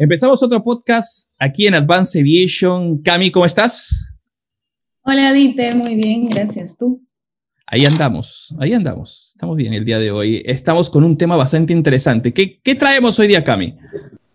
[0.00, 3.02] Empezamos otro podcast aquí en Advance Aviation.
[3.02, 4.14] Cami, ¿cómo estás?
[5.02, 6.78] Hola, Dite, muy bien, gracias.
[6.78, 7.04] ¿Tú?
[7.66, 9.32] Ahí andamos, ahí andamos.
[9.34, 10.40] Estamos bien el día de hoy.
[10.46, 12.32] Estamos con un tema bastante interesante.
[12.32, 13.76] ¿Qué, qué traemos hoy día, Cami?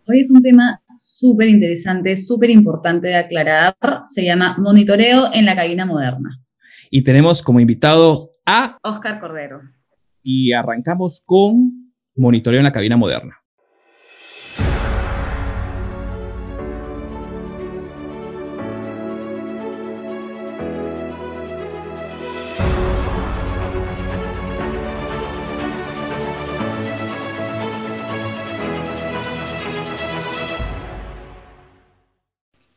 [0.06, 3.74] Hoy es un tema súper interesante, súper importante de aclarar.
[4.06, 6.44] Se llama Monitoreo en la cabina moderna.
[6.92, 9.62] Y tenemos como invitado a Oscar Cordero.
[10.22, 11.80] Y arrancamos con
[12.18, 13.43] Monitoreo en la cabina moderna.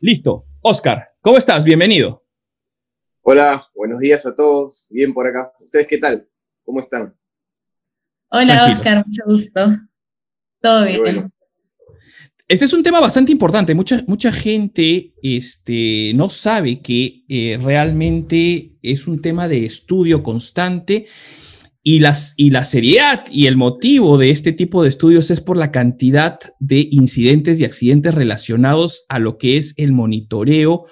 [0.07, 0.47] Listo.
[0.61, 1.65] Oscar, ¿cómo estás?
[1.65, 2.25] Bienvenido.
[3.23, 4.87] Hola, buenos días a todos.
[4.89, 5.51] Bien por acá.
[5.59, 6.29] ¿Ustedes qué tal?
[6.65, 7.13] ¿Cómo están?
[8.29, 9.77] Hola, Oscar, mucho gusto.
[10.63, 11.03] Todo bien.
[12.47, 13.75] Este es un tema bastante importante.
[13.75, 21.07] Mucha, mucha gente este, no sabe que eh, realmente es un tema de estudio constante
[21.89, 25.57] y, las, y la seriedad y el motivo de este tipo de estudios es por
[25.57, 30.87] la cantidad de incidentes y accidentes relacionados a lo que es el monitoreo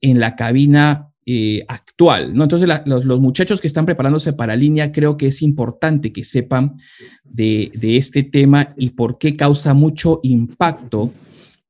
[0.00, 2.34] en la cabina eh, actual.
[2.34, 2.42] ¿no?
[2.42, 6.74] Entonces, los, los, muchachos que están preparándose para línea, creo que es importante que sepan
[7.22, 11.12] de, de este tema y por qué causa mucho impacto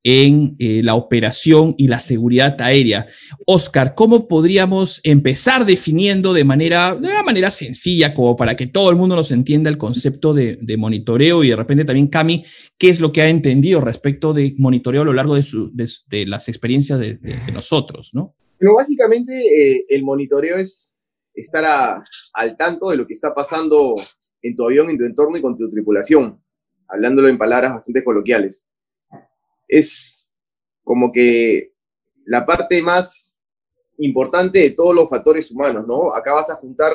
[0.03, 3.07] en eh, la operación y la seguridad aérea.
[3.45, 8.89] Oscar, ¿cómo podríamos empezar definiendo de manera, de una manera sencilla, como para que todo
[8.89, 12.45] el mundo nos entienda el concepto de, monitoreo y de repente también Cami,
[12.77, 16.99] qué es lo que ha entendido respecto de monitoreo a lo largo de, las experiencias
[16.99, 17.19] de,
[17.51, 18.35] nosotros, ¿no?
[18.59, 20.95] Pero básicamente eh, el monitoreo es
[21.33, 21.65] estar
[22.33, 23.93] al tanto de lo que está pasando
[24.41, 26.41] en tu avión, en tu entorno y con tu tripulación,
[26.87, 28.67] hablándolo en palabras bastante coloquiales
[29.67, 30.29] es
[30.83, 31.73] como que
[32.25, 33.39] la parte más
[33.99, 36.13] importante de todos los factores humanos, ¿no?
[36.13, 36.93] Acá vas a juntar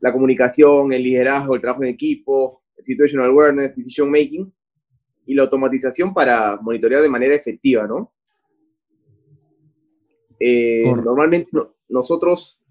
[0.00, 4.52] la comunicación, el liderazgo, el trabajo en equipo, el situational awareness, decision making
[5.26, 8.12] y la automatización para monitorear de manera efectiva, ¿no?
[10.38, 11.50] Eh, normalmente
[11.88, 12.62] nosotros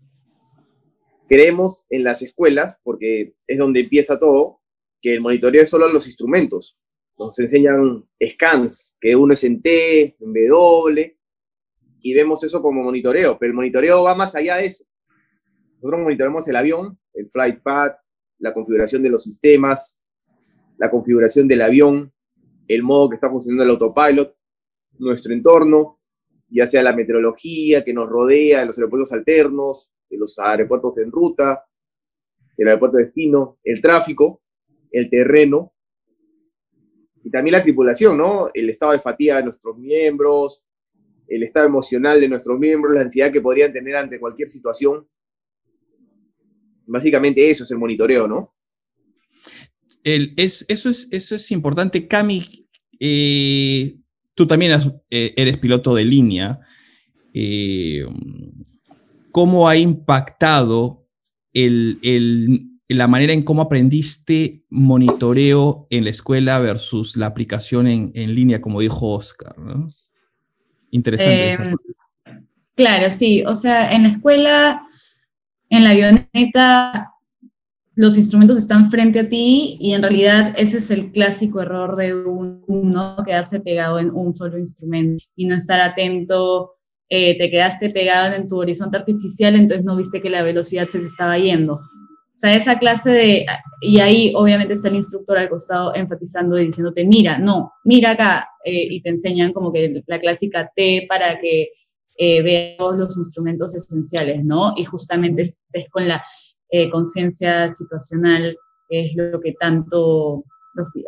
[1.27, 4.61] creemos en las escuelas, porque es donde empieza todo,
[5.01, 6.75] que el monitoreo es solo los instrumentos,
[7.19, 11.18] nos enseñan scans, que uno es en T, en W,
[12.02, 14.85] y vemos eso como monitoreo, pero el monitoreo va más allá de eso.
[15.75, 17.97] Nosotros monitoreamos el avión, el flight path,
[18.40, 20.00] la configuración de los sistemas,
[20.78, 22.13] la configuración del avión,
[22.68, 24.36] el modo que está funcionando el autopilot,
[25.00, 26.00] nuestro entorno,
[26.47, 31.66] ya sea la meteorología que nos rodea, de los aeropuertos alternos, los aeropuertos en ruta,
[32.57, 34.41] el aeropuerto de destino, el tráfico,
[34.91, 35.74] el terreno,
[37.24, 38.50] y también la tripulación, ¿no?
[38.53, 40.66] El estado de fatiga de nuestros miembros,
[41.28, 45.07] el estado emocional de nuestros miembros, la ansiedad que podrían tener ante cualquier situación.
[46.88, 48.53] Básicamente eso es el monitoreo, ¿no?
[50.03, 52.07] El, es, eso, es, eso es importante.
[52.07, 52.68] Cami,
[53.00, 53.97] eh,
[54.34, 56.59] tú también eh, eres piloto de línea.
[57.34, 58.06] Eh,
[59.31, 61.07] ¿Cómo ha impactado
[61.53, 68.11] el, el, la manera en cómo aprendiste monitoreo en la escuela versus la aplicación en,
[68.16, 69.57] en línea, como dijo Oscar.
[69.59, 69.89] ¿no?
[70.91, 71.75] Interesante.
[72.25, 72.39] Eh,
[72.75, 73.44] claro, sí.
[73.45, 74.88] O sea, en la escuela,
[75.69, 77.13] en la avioneta,
[77.95, 82.16] los instrumentos están frente a ti y en realidad ese es el clásico error de
[82.16, 86.75] uno, quedarse pegado en un solo instrumento y no estar atento.
[87.09, 91.00] Eh, te quedaste pegado en tu horizonte artificial, entonces no viste que la velocidad se
[91.00, 91.81] te estaba yendo.
[92.39, 93.45] O sea, esa clase de,
[93.81, 98.47] y ahí obviamente está el instructor al costado enfatizando y diciéndote, mira, no, mira acá,
[98.63, 101.67] eh, y te enseñan como que la clásica T para que
[102.17, 104.73] eh, veas los instrumentos esenciales, ¿no?
[104.77, 106.23] Y justamente estés con la
[106.69, 108.57] eh, conciencia situacional,
[108.88, 110.45] que es lo que tanto,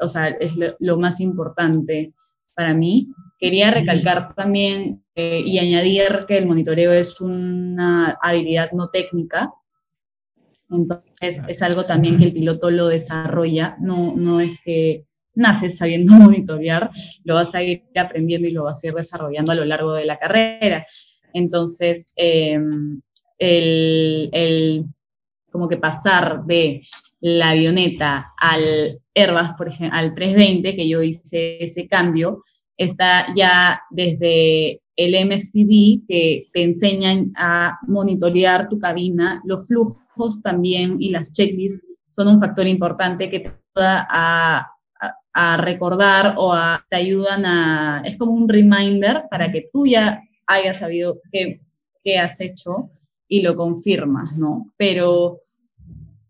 [0.01, 2.13] o sea, es lo, lo, más importante
[2.55, 3.07] para mí.
[3.39, 9.53] Quería recalcar también eh, y añadir que el monitoreo es una habilidad no técnica,
[10.71, 16.13] entonces es algo también que el piloto lo desarrolla, no, no es que naces sabiendo
[16.15, 16.91] monitorear,
[17.23, 20.05] lo vas a ir aprendiendo y lo vas a ir desarrollando a lo largo de
[20.05, 20.85] la carrera.
[21.33, 23.01] Entonces, em,
[23.37, 24.85] el, el,
[25.51, 26.83] como que pasar de
[27.19, 32.43] la avioneta al Airbus, por ejemplo, al 320, que yo hice ese cambio,
[32.77, 40.97] está ya desde el MFDD, que te enseñan a monitorear tu cabina, los flujos también
[40.99, 44.71] y las checklists son un factor importante que te ayuda a,
[45.33, 46.53] a recordar o
[46.89, 51.61] te ayudan a, es como un reminder para que tú ya hayas sabido qué,
[52.03, 52.87] qué has hecho
[53.27, 54.73] y lo confirmas, ¿no?
[54.75, 55.41] Pero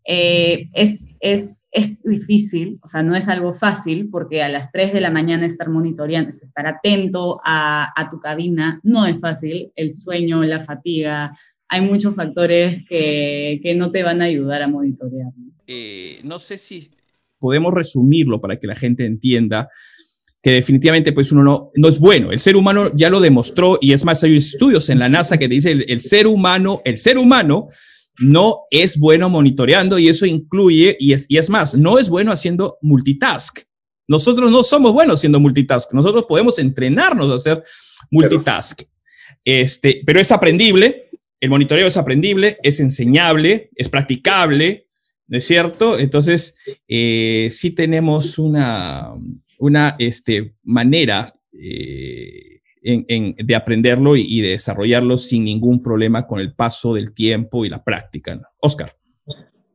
[0.04, 4.94] eh, es, es, es, difícil, o sea, no es algo fácil, porque a las 3
[4.94, 9.72] de la mañana estar monitoreando, estar atento a, a tu cabina, no es fácil.
[9.76, 11.38] El sueño, la fatiga,
[11.68, 15.32] hay muchos factores que, que no te van a ayudar a monitorear.
[15.68, 16.92] Eh, no sé si
[17.40, 19.70] podemos resumirlo para que la gente entienda
[20.44, 22.32] que definitivamente pues uno no, no es bueno.
[22.32, 25.48] El ser humano ya lo demostró y es más, hay estudios en la NASA que
[25.48, 27.70] dice el, el ser humano, el ser humano
[28.22, 32.32] no es bueno monitoreando y eso incluye, y es, y es más, no es bueno
[32.32, 33.60] haciendo multitask.
[34.08, 35.94] Nosotros no somos buenos haciendo multitask.
[35.94, 37.64] Nosotros podemos entrenarnos a hacer
[38.10, 38.82] multitask.
[39.44, 41.04] Este, pero es aprendible.
[41.40, 44.90] El monitoreo es aprendible, es enseñable, es practicable,
[45.28, 45.98] ¿no es cierto?
[45.98, 46.56] Entonces,
[46.88, 49.10] eh, sí tenemos una,
[49.58, 52.51] una este, manera eh,
[52.82, 57.84] de aprenderlo y, de desarrollarlo sin ningún problema con el paso del tiempo y la
[57.84, 58.42] práctica.
[58.60, 58.96] Oscar.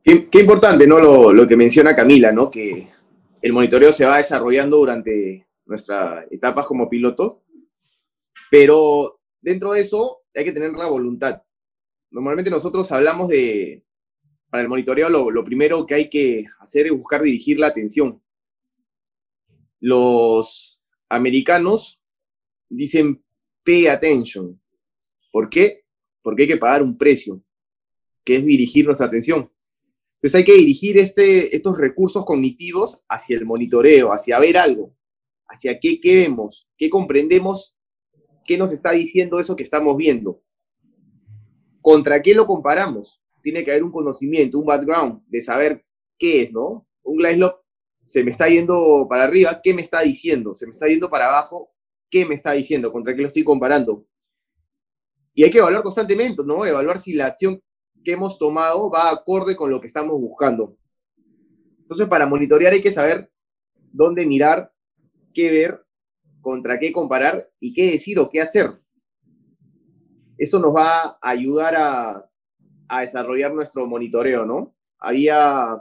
[0.03, 1.33] Qué, importante, ¿no?
[1.33, 2.49] Lo, que menciona Camila, ¿no?
[2.49, 2.87] Que
[3.41, 7.43] el monitoreo se va desarrollando durante nuestras etapas como piloto,
[8.49, 11.41] pero dentro de eso hay que tener la voluntad.
[12.09, 13.83] Normalmente nosotros hablamos de,
[14.49, 18.21] para el monitoreo lo, lo primero que hay que hacer es buscar dirigir la atención.
[19.79, 22.01] Los americanos
[22.69, 23.23] dicen
[23.63, 24.59] pay attention.
[25.31, 25.83] ¿Por qué?
[26.21, 27.43] Porque hay que pagar un precio,
[28.23, 29.51] que es dirigir nuestra atención.
[30.15, 34.95] Entonces hay que dirigir este, estos recursos cognitivos hacia el monitoreo, hacia ver algo,
[35.47, 37.77] hacia qué, qué vemos, qué comprendemos,
[38.45, 40.41] qué nos está diciendo eso que estamos viendo.
[41.81, 43.21] ¿Contra qué lo comparamos?
[43.43, 45.85] Tiene que haber un conocimiento, un background de saber
[46.17, 46.87] qué es, ¿no?
[47.03, 47.51] Un glide
[48.07, 50.53] se me está yendo para arriba, ¿qué me está diciendo?
[50.53, 51.73] Se me está yendo para abajo,
[52.09, 54.05] qué me está diciendo, contra qué lo estoy comparando.
[55.33, 56.65] Y hay que evaluar constantemente, ¿no?
[56.65, 57.61] Evaluar si la acción
[58.03, 60.77] que hemos tomado va acorde con lo que estamos buscando.
[61.79, 63.31] Entonces, para monitorear hay que saber
[63.91, 64.71] dónde mirar,
[65.33, 65.85] qué ver,
[66.41, 68.71] contra qué comparar y qué decir o qué hacer.
[70.37, 72.23] Eso nos va a ayudar a,
[73.01, 74.75] desarrollar nuestro monitoreo, ¿no?
[74.97, 75.77] Había,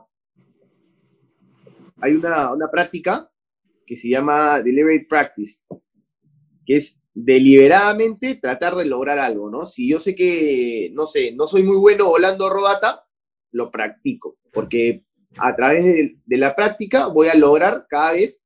[2.00, 3.30] hay una, una práctica
[3.86, 5.62] que se llama Deliberate Practice,
[6.66, 9.64] que es deliberadamente tratar de lograr algo, ¿no?
[9.64, 13.06] Si yo sé que, no sé, no soy muy bueno volando rodata,
[13.52, 15.04] lo practico, porque
[15.38, 18.44] a través de, la práctica voy a lograr cada vez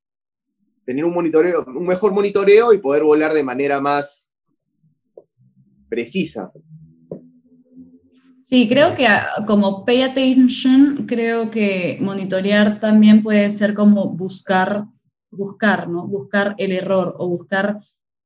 [0.85, 4.33] tener un monitoreo, un mejor monitoreo y poder volar de manera más
[5.89, 6.53] precisa.
[8.41, 14.85] Sí, creo que ah, como pay attention, creo que monitorear también puede ser como buscar,
[15.31, 16.07] buscar, ¿no?
[16.07, 17.81] Buscar el error o buscar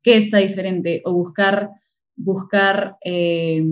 [0.05, 1.71] qué está diferente o buscar,
[2.15, 3.65] buscar eh,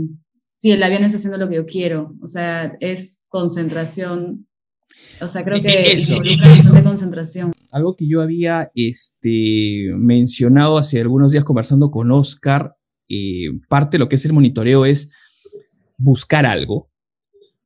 [0.49, 2.17] si el avión está haciendo lo que yo quiero.
[2.21, 4.49] O sea, es concentración.
[5.21, 7.53] O sea, creo que eso, de concentración.
[7.71, 12.77] Algo que yo había este, mencionado hace algunos días conversando con Oscar,
[13.09, 15.13] eh, parte de lo que es el monitoreo es
[15.97, 16.91] buscar algo,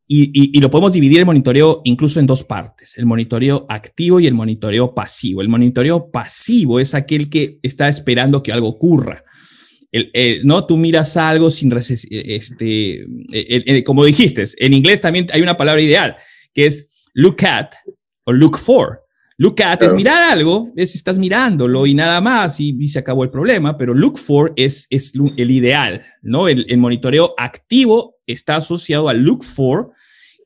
[0.08, 4.34] y, lo podemos dividir el monitoreo incluso en dos partes, el monitoreo activo y el
[4.34, 5.40] monitoreo pasivo.
[5.40, 9.24] El monitoreo pasivo es aquel que está esperando que algo ocurra.
[10.44, 10.66] ¿no?
[10.66, 13.04] Tú miras algo sin este,
[13.84, 16.16] como dijiste, en inglés también hay una palabra ideal,
[16.54, 17.70] que es look at
[18.24, 19.02] o look for.
[19.38, 23.30] Look at es mirar algo, es estás mirándolo y nada más y, se acabó el
[23.30, 26.48] problema, pero look for es, es el ideal, ¿no?
[26.48, 29.92] El, el monitoreo activo está asociado al look for,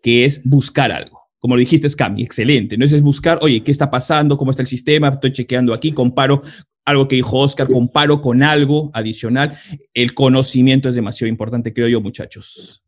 [0.03, 1.21] que es buscar algo.
[1.39, 2.77] Como lo dijiste, Cami, excelente.
[2.77, 4.37] No es buscar, oye, ¿qué está pasando?
[4.37, 5.09] ¿Cómo está el sistema?
[5.09, 6.43] Estoy chequeando aquí, comparo
[6.85, 9.57] algo que dijo Oscar, comparo con algo adicional.
[9.95, 12.83] El conocimiento es demasiado importante, creo yo, muchachos.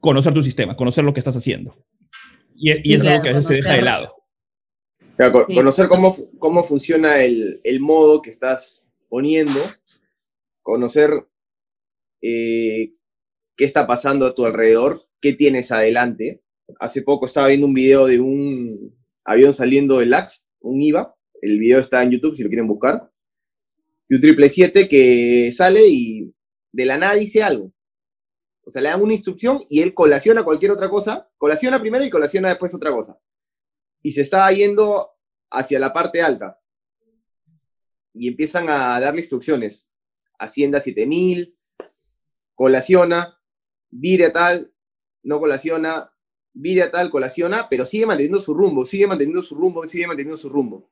[0.00, 1.76] Conocer tu sistema, conocer lo que estás haciendo.
[2.54, 4.12] Y, es algo que a veces se deja de lado.
[5.54, 9.60] Conocer cómo, cómo funciona el, el, modo que estás poniendo,
[10.62, 11.10] conocer
[12.22, 12.94] eh,
[13.60, 16.42] qué está pasando a tu alrededor, qué tienes adelante.
[16.78, 18.90] Hace poco estaba viendo un video de un
[19.22, 21.14] avión saliendo del LAX, un IVA.
[21.42, 23.12] El video está en YouTube si lo quieren buscar.
[24.08, 26.34] Y un 777 que sale y
[26.72, 27.70] de la nada dice algo.
[28.64, 31.30] O sea, le dan una instrucción y él colaciona cualquier otra cosa.
[31.36, 33.20] Colaciona primero y colaciona después otra cosa.
[34.00, 35.10] Y se está yendo
[35.50, 36.58] hacia la parte alta.
[38.14, 39.86] Y empiezan a darle instrucciones.
[40.38, 41.54] Hacienda 7000,
[42.54, 43.36] colaciona,
[43.90, 44.72] vire tal,
[45.22, 46.12] no colaciona,
[46.52, 50.48] vire tal, colaciona, pero sigue manteniendo su rumbo, sigue manteniendo su rumbo, sigue manteniendo su
[50.48, 50.90] rumbo.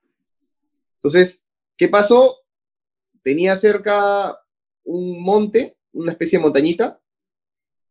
[0.95, 2.39] Entonces, ¿qué pasó?
[3.23, 4.39] Tenía cerca
[4.85, 7.01] un monte, una especie de montañita,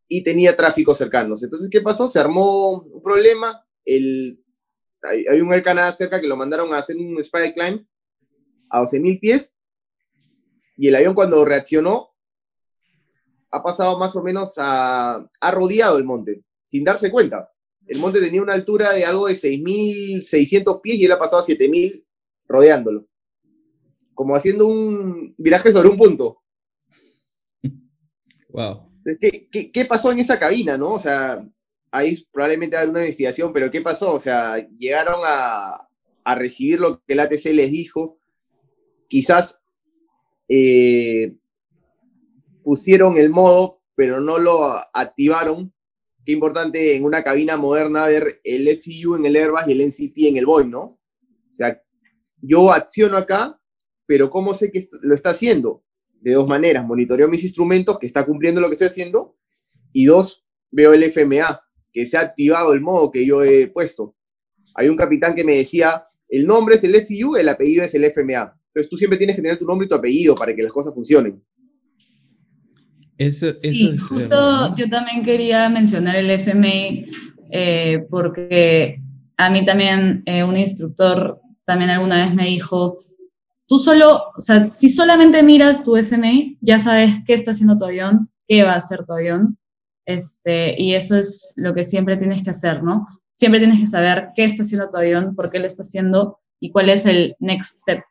[0.08, 1.44] y tenía tráfico cercanos.
[1.44, 2.08] Entonces, ¿qué pasó?
[2.08, 3.66] Se armó un problema.
[3.84, 4.44] El,
[5.04, 7.86] hay, un Air cerca que lo mandaron a hacer un spy climb
[8.70, 9.54] a 12.000 pies.
[10.78, 12.16] Y el avión cuando reaccionó,
[13.52, 15.16] ha pasado más o menos a...
[15.16, 17.52] ha rodeado el monte, sin darse cuenta.
[17.86, 21.46] El monte tenía una altura de algo de 6.600 pies y él ha pasado a
[21.46, 22.04] 7.000
[22.48, 23.08] rodeándolo.
[24.14, 26.42] Como haciendo un viraje sobre un punto.
[28.50, 28.90] Wow.
[29.20, 30.94] ¿Qué, qué, pasó en esa cabina, no?
[30.94, 31.46] O sea,
[31.92, 34.14] ahí probablemente haber una investigación, pero ¿qué pasó?
[34.14, 35.88] O sea, llegaron a,
[36.24, 38.20] a recibir lo que el ATC les dijo.
[39.08, 39.62] Quizás
[40.50, 41.36] eh,
[42.68, 45.74] pusieron el modo, pero no lo activaron.
[46.26, 50.18] Qué importante en una cabina moderna ver el FCU en el Airbus y el NCP
[50.28, 50.82] en el Boeing, ¿no?
[50.82, 51.00] O
[51.48, 51.82] sea,
[52.42, 53.58] yo acciono acá,
[54.06, 55.86] pero ¿cómo sé que lo está haciendo?
[56.20, 56.86] de dos maneras.
[56.86, 59.38] Monitoreo mis instrumentos, que está cumpliendo lo que estoy haciendo,
[59.94, 61.62] y dos, veo el FMA,
[61.94, 64.18] que se ha activado el modo que yo he puesto.
[64.76, 68.04] Hay un capitán que me decía, el nombre es el FIU, el apellido es el
[68.04, 68.60] FMA.
[68.68, 70.94] Entonces tú siempre tienes que tener tu nombre y tu apellido para que las cosas
[70.94, 71.42] funcionen.
[73.18, 77.08] Eso, es, justo yo también quería mencionar el FMA
[77.52, 79.02] eh, porque
[79.38, 83.00] a mí también eh, un instructor también alguna vez me dijo,
[83.68, 87.86] tú solo, o sea, si solamente miras tu FMI, ya sabes qué está haciendo tu
[87.86, 89.58] avión, qué va a hacer tu avión,
[90.06, 93.08] este, y eso es lo que siempre tienes que hacer, ¿no?
[93.36, 96.72] Siempre tienes que saber qué está haciendo tu avión, por qué lo está haciendo y
[96.72, 98.04] cuál es el next step.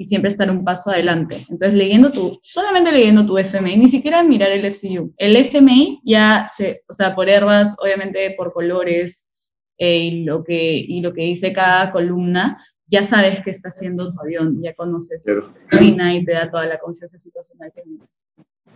[0.00, 1.44] Y siempre estar un paso adelante.
[1.50, 5.12] Entonces, leyendo tu, solamente leyendo tu FMI, ni siquiera mirar el FCU.
[5.18, 9.28] El FMI ya se, o sea, por herbas, obviamente por colores
[9.76, 14.10] eh, y, lo que, y lo que dice cada columna, ya sabes qué está haciendo
[14.10, 15.22] tu avión, ya conoces
[15.70, 17.82] la y te da toda la conciencia situacional que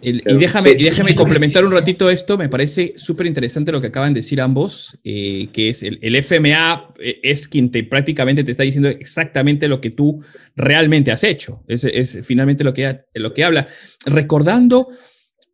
[0.05, 4.21] y déjame, déjame complementar un ratito esto, me parece súper interesante lo que acaban de
[4.21, 8.63] decir ambos, eh, que es el, el, FMA eh, es quien te prácticamente te está
[8.63, 10.23] diciendo exactamente lo que tú
[10.55, 13.67] realmente has hecho, es, es finalmente lo que, lo que habla.
[14.07, 14.89] Recordando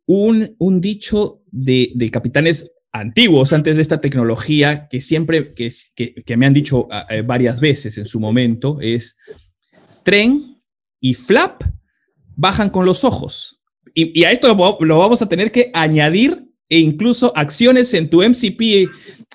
[0.05, 6.37] un, un dicho de, de capitanes antiguos antes de esta tecnología que siempre, que, que,
[6.37, 9.17] me han dicho ah, eh, varias veces en su momento, es
[10.03, 10.57] tren
[10.99, 11.63] y flap
[12.35, 13.60] bajan con los ojos.
[13.93, 18.89] Y, a esto lo, vamos a tener que añadir e incluso acciones en tu MCP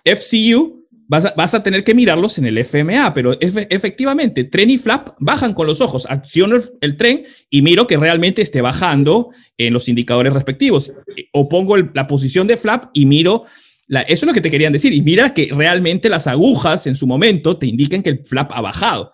[0.04, 0.76] FCU
[1.08, 5.66] vas a, tener que mirarlos en el FMA, pero efectivamente, tren y flap bajan con
[5.66, 6.06] los ojos.
[6.08, 10.92] Acciono el, tren y miro que realmente esté bajando en los indicadores respectivos.
[11.32, 13.44] O pongo la posición de flap y miro,
[13.88, 17.06] eso es lo que te querían decir, y mira que realmente las agujas en su
[17.06, 19.12] momento te indiquen que el flap ha bajado.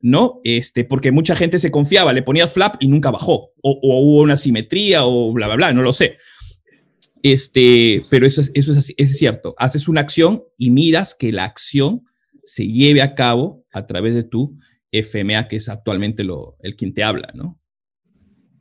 [0.00, 0.40] ¿No?
[0.44, 4.36] Este, porque mucha gente se confiaba, le ponía flap y nunca bajó, o, hubo una
[4.36, 6.18] simetría, o bla, bla, bla, no lo sé.
[7.22, 9.54] Este, pero eso es, eso es, así, es cierto.
[9.58, 12.04] Haces una acción y miras que la acción
[12.44, 14.56] se lleve a cabo a través de tu
[14.92, 17.60] FMA, que es actualmente lo, el quien te habla, ¿no?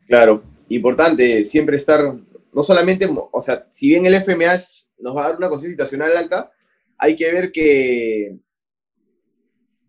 [0.08, 2.16] Claro, importante siempre estar,
[2.54, 4.58] no solamente, o sea, si bien el FMA
[5.00, 6.52] nos va a dar una conciencia situacional alta,
[6.98, 8.38] hay que ver que,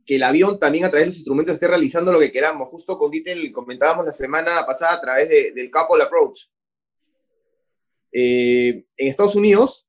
[0.09, 2.71] que el avión también a través de los instrumentos esté realizando lo que queramos.
[2.71, 6.47] Justo con Dittel comentábamos la semana pasada a través del Couple Approach.
[8.11, 9.87] Eh, en Estados Unidos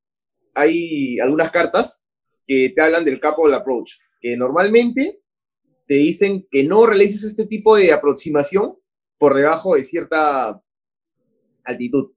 [0.53, 2.03] hay algunas cartas
[2.45, 5.21] que te hablan del couple approach, que normalmente
[5.87, 8.77] te dicen que no realices este tipo de aproximación
[9.17, 10.61] por debajo de cierta
[11.63, 12.11] altitud.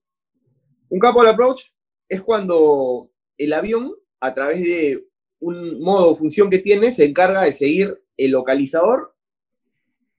[0.88, 1.66] Un couple approach
[2.09, 5.06] es cuando el avión, a través de
[5.42, 9.12] un modo o función que tiene, se encarga de seguir el localizador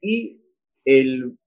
[0.01, 0.41] y
[0.83, 1.37] el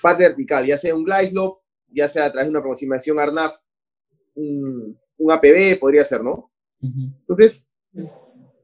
[0.00, 3.56] pad vertical, ya sea un glide slope, ya sea a través de una aproximación ARNAF,
[4.36, 4.96] un,
[5.28, 6.52] APB podría ser, ¿no?
[6.80, 7.72] Entonces,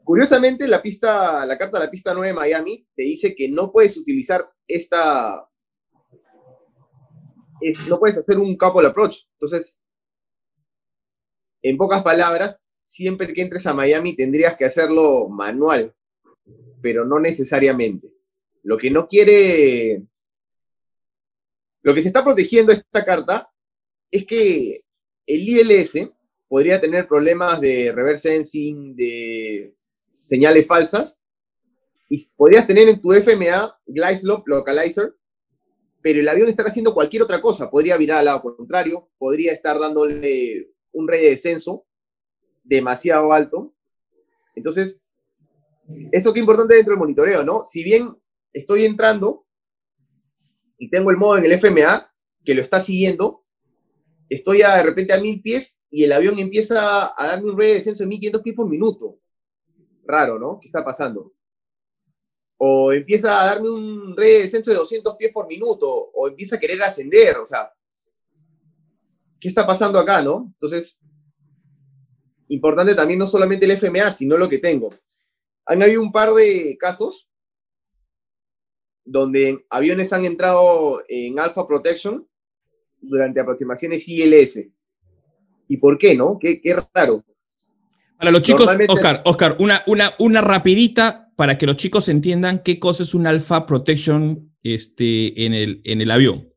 [0.05, 3.73] curiosamente, la pista, la carta de la pista 9 de Miami te dice que no
[3.73, 5.51] puedes utilizar esta,
[7.89, 9.23] no puedes hacer un couple approach.
[9.33, 9.81] Entonces,
[11.65, 15.95] en pocas palabras, siempre que entres a Miami tendrías que hacerlo manual,
[16.83, 18.13] pero no necesariamente.
[18.63, 20.03] Lo que no quiere
[21.85, 23.51] lo que se está protegiendo esta carta
[24.11, 24.81] es que
[25.27, 26.11] el ILS
[26.49, 29.75] podría tener problemas de reverse sensing, de
[30.09, 31.21] señales falsas,
[32.09, 35.15] y podrías tener en tu FMA Glide Localizer,
[36.01, 37.71] pero el avión estará haciendo cualquier otra cosa.
[37.71, 41.87] Podría virar al lado contrario, podría estar dándole un rey de descenso
[42.63, 43.75] demasiado alto.
[44.55, 45.03] Entonces,
[46.13, 47.63] eso que es importante dentro del monitoreo, ¿no?
[47.65, 48.17] Si bien
[48.53, 49.47] estoy entrando
[50.79, 52.11] y tengo el modo en el FMA
[52.45, 53.45] que lo está siguiendo,
[54.29, 57.77] estoy de repente a mil pies y el avión empieza a darme un ruido de
[57.77, 59.19] descenso de 1500 pies por minuto.
[60.07, 60.59] Raro, ¿no?
[60.61, 61.33] ¿Qué está pasando?
[62.57, 66.57] O empieza a darme un red de descenso de 200 pies por minuto, o empieza
[66.57, 67.71] a querer ascender, o sea,
[69.41, 70.51] ¿qué está pasando acá, no?
[70.55, 71.01] Entonces,
[72.49, 74.91] importante también no solamente el FMA, sino lo que tengo.
[75.67, 77.29] Han habido un par de casos
[79.05, 82.27] donde aviones han entrado en Alpha Protection
[83.01, 84.69] durante aproximaciones ILS.
[85.69, 86.39] ¿Y por qué, no?
[86.39, 86.61] Qué,
[86.95, 87.25] raro.
[88.19, 92.79] Para los chicos, Oscar, Oscar, una, una, una rapidita para que los chicos entiendan qué
[92.79, 96.54] cosa es un Alpha Protection este, en, el, en el avión.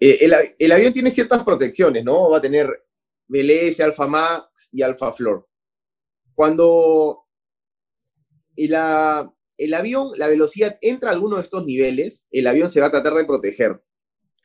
[0.00, 2.30] Eh, el, avión tiene ciertas protecciones, ¿no?
[2.30, 2.68] Va a tener
[3.28, 5.48] BLS, Alpha Max y Alpha Floor.
[6.34, 7.24] Cuando
[8.56, 8.74] el,
[9.56, 12.90] el avión, la velocidad entra a alguno de estos niveles, el avión se va a
[12.90, 13.82] tratar de proteger.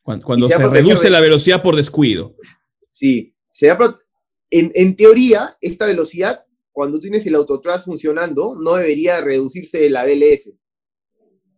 [0.04, 2.36] Cuando, se, reduce la velocidad por descuido.
[2.90, 3.94] Sí, se va
[4.50, 10.54] en, en, teoría, esta velocidad, cuando tienes el autotrust funcionando, no debería reducirse la BLS.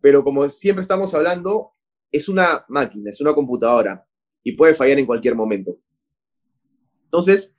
[0.02, 1.72] Pero como siempre estamos hablando,
[2.12, 4.06] es una máquina, es una computadora
[4.44, 5.78] y puede fallar en cualquier momento.
[7.04, 7.54] Entonces,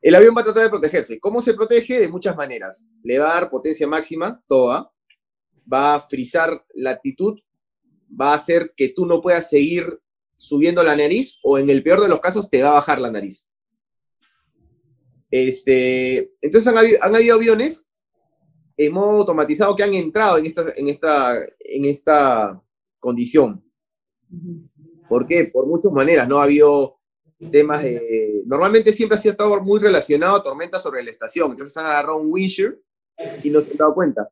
[0.00, 1.20] el avión va a tratar de protegerse.
[1.20, 2.00] ¿Cómo se protege?
[2.00, 2.86] De muchas maneras.
[3.02, 4.90] Le va a dar potencia máxima, toda.
[5.70, 7.38] Va a frizar la actitud.
[8.18, 10.00] Va a hacer que tú no puedas seguir
[10.38, 13.10] subiendo la nariz o en el peor de los casos te va a bajar la
[13.10, 13.50] nariz.
[15.30, 17.86] Este, entonces han habido, aviones
[18.76, 22.62] en modo automatizado que han entrado en esta, en esta, en esta
[22.98, 23.62] condición.
[25.08, 25.44] ¿Por qué?
[25.44, 26.38] Por muchas maneras, ¿no?
[26.38, 26.98] Ha habido
[27.50, 28.42] temas de...
[28.46, 32.32] Normalmente siempre ha estado muy relacionado a tormentas sobre la estación, entonces han agarrado un
[32.32, 32.76] windshield
[33.44, 34.28] y no se han dado cuenta.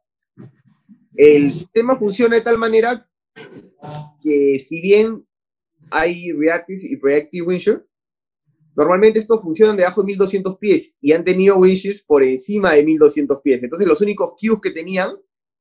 [1.15, 3.09] El sistema funciona de tal manera
[4.23, 5.27] que si bien
[5.91, 7.83] hay reactive y reactive windshield,
[8.77, 13.41] normalmente estos funcionan debajo de 1200 pies y han tenido windshields por encima de 1200
[13.43, 13.63] pies.
[13.63, 15.17] Entonces los únicos cues que tenían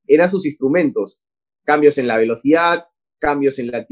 [0.06, 1.24] eran sus instrumentos.
[1.64, 2.86] Cambios en la velocidad,
[3.20, 3.86] cambios en la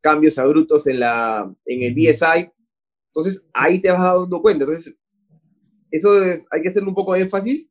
[0.00, 2.50] cambios abruptos en, la, en el BSI.
[3.06, 4.64] Entonces, ahí te vas dando cuenta.
[4.64, 4.98] Entonces,
[5.90, 6.10] eso
[6.50, 7.70] hay que hacerle un poco de énfasis,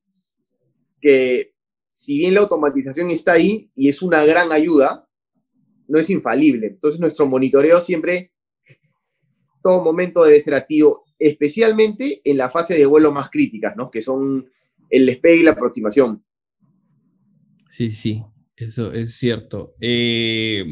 [0.99, 1.53] que
[1.87, 5.07] si bien la automatización está ahí y es una gran ayuda,
[5.87, 6.67] no es infalible.
[6.67, 8.31] Entonces, nuestro monitoreo siempre,
[9.61, 13.91] todo momento debe ser activo, especialmente en la fase de vuelo más críticas, ¿no?
[13.91, 14.49] Que son
[14.89, 16.25] el despegue y la aproximación.
[17.69, 18.23] Sí, sí.
[18.67, 19.75] Eso es cierto.
[19.79, 20.65] Eh,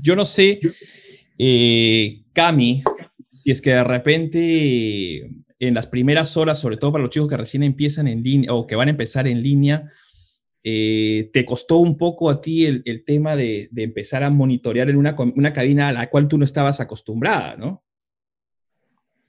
[0.00, 0.58] yo no sé,
[1.38, 2.82] eh, Cami,
[3.30, 5.30] si es que de repente
[5.60, 8.66] en las primeras horas, sobre todo para los chicos que recién empiezan en línea o
[8.66, 9.90] que van a empezar en línea,
[10.62, 15.16] eh, ¿te costó un poco a ti el, tema de, empezar a monitorear en una,
[15.36, 17.84] una cabina a la cual tú no estabas acostumbrada, ¿no?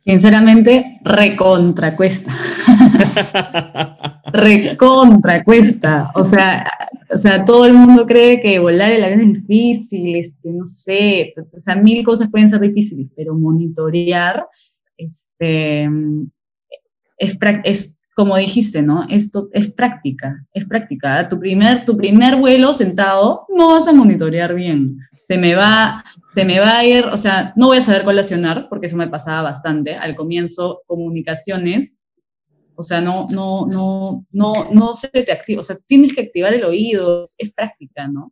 [0.04, 2.36] Sinceramente, recontra cuesta.
[4.34, 6.12] recontra cuesta.
[6.16, 6.70] O sea,
[7.12, 11.34] o sea, todo el mundo cree que volar el avión es difícil, este, no sé,
[11.38, 14.46] o sea, mil cosas pueden ser difíciles, pero monitorear
[14.98, 15.90] este,
[17.18, 19.06] es, es como dijiste, ¿no?
[19.10, 21.30] Esto es práctica, es práctica.
[21.30, 25.00] Tu primer, tu primer vuelo sentado no vas a monitorear bien.
[25.26, 28.68] Se me va, se me va a ir, o sea, no voy a saber colacionar,
[28.68, 29.96] porque eso me pasaba bastante.
[29.96, 31.99] Al comienzo, comunicaciones,
[32.80, 36.54] o sea, no, no, no, no, no se te activa, o sea, tienes que activar
[36.54, 38.32] el oído, es práctica, ¿no?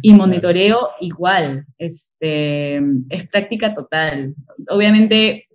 [0.00, 4.36] Y monitoreo igual, este, es práctica total.
[4.68, 5.48] Obviamente,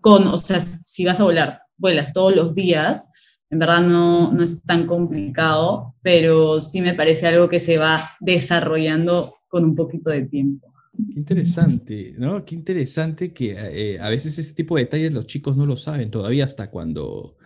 [0.00, 3.08] con, o sea, si vas a volar, vuelas todos los días,
[3.50, 8.16] en verdad no, no es tan complicado, pero sí me parece algo que se va
[8.18, 10.67] desarrollando con un poquito de tiempo.
[11.06, 12.44] Qué interesante, ¿no?
[12.44, 16.10] Qué interesante que eh, a veces ese tipo de detalles los chicos no lo saben
[16.10, 17.36] todavía hasta cuando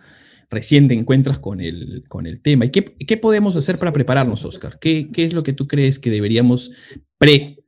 [0.49, 2.65] recién te encuentras con el, con el tema.
[2.65, 4.79] ¿Y qué, podemos hacer para prepararnos, Oscar?
[4.79, 6.71] ¿Qué, es lo que tú crees que deberíamos
[7.19, 7.63] pre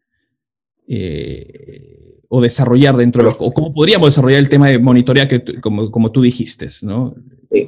[0.88, 5.91] eh, o desarrollar dentro de o cómo podríamos desarrollar el tema de monitorea que como,
[5.91, 7.15] como tú dijiste, ¿no?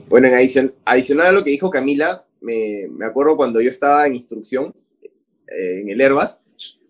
[0.10, 4.16] bueno, en adicional a lo que dijo Camila, me, me acuerdo cuando yo estaba en
[4.16, 6.40] instrucción eh, en el Airbus,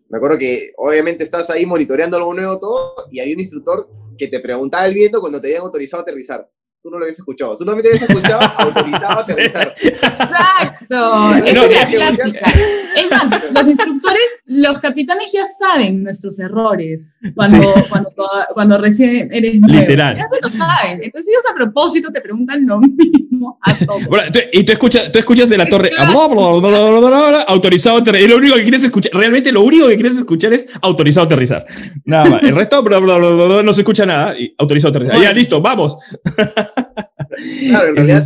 [0.09, 4.27] me acuerdo que obviamente estás ahí monitoreando algo nuevo todo y hay un instructor que
[4.27, 6.49] te preguntaba el viento cuando te habían autorizado a aterrizar.
[6.87, 7.53] Tú no lo habías escuchado.
[7.57, 9.73] Tú no me habías escuchado, autorizado a aterrizar.
[9.83, 11.35] Exacto.
[11.35, 12.49] es la clásica.
[12.95, 18.09] Es más, los instructores los capitanes ya saben nuestros errores cuando, cuando,
[18.53, 19.81] cuando, recién eres nuevo.
[19.81, 20.15] Literal.
[20.15, 20.99] Ya lo saben.
[21.01, 24.03] Entonces ellos a propósito te preguntan lo mismo a todos.
[24.53, 25.91] y tú escuchas, tú escuchas de la torre,
[27.47, 28.25] autorizado a aterrizar.
[28.25, 31.25] Y lo único que quieres escuchar, realmente lo único que quieres escuchar es autorizado a
[31.25, 31.65] aterrizar.
[32.05, 32.43] Nada más.
[32.43, 34.39] El resto no se escucha nada.
[34.39, 35.21] Y autorizado a aterrizar.
[35.21, 35.97] Ya, listo, vamos.
[37.67, 38.23] Claro, en realidad,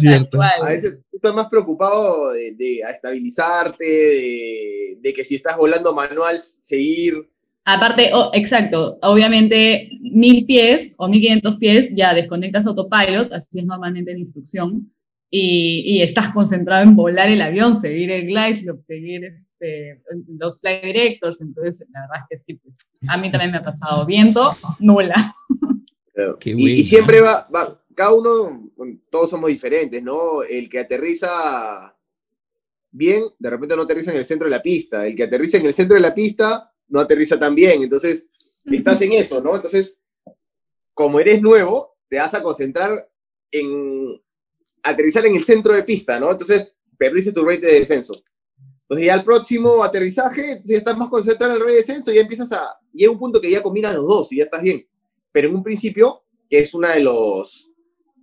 [0.62, 5.94] a veces tú estás más preocupado de, de estabilizarte, de, de, que si estás volando
[5.94, 7.30] manual, seguir.
[7.66, 13.66] Aparte, oh, exacto, obviamente mil pies o mil quinientos pies ya desconectas autopilot, así es
[13.66, 14.92] normalmente en instrucción,
[15.34, 20.02] y, y, estás concentrado en volar el avión, seguir el glide seguir este,
[20.38, 23.64] los flight directors, entonces la verdad es que sí, pues a mí también me ha
[23.64, 24.06] pasado.
[24.06, 25.34] Viento, nula.
[26.44, 28.72] y, y, siempre va, va, cada uno,
[29.10, 30.44] todos somos diferentes, ¿no?
[30.44, 31.96] El que aterriza
[32.92, 35.08] bien, de repente no aterriza en el centro de la pista.
[35.08, 37.82] El que aterriza en el centro de la pista, no aterriza tan bien.
[37.84, 38.28] Entonces,
[38.66, 39.56] estás en eso, ¿no?
[39.56, 39.98] Entonces,
[40.94, 43.10] como eres nuevo, te vas a concentrar
[43.52, 44.22] en
[44.84, 46.32] aterrizar en el centro de pista, ¿no?
[46.32, 48.22] Entonces, perdiste tu rate de descenso.
[48.84, 52.22] Entonces, ya al próximo aterrizaje, si estás más concentrado en el rate de descenso, ya
[52.22, 52.78] empiezas a...
[52.94, 54.86] Llega un punto que ya combinas los dos y ya estás bien.
[55.32, 57.71] Pero en un principio, que es una de los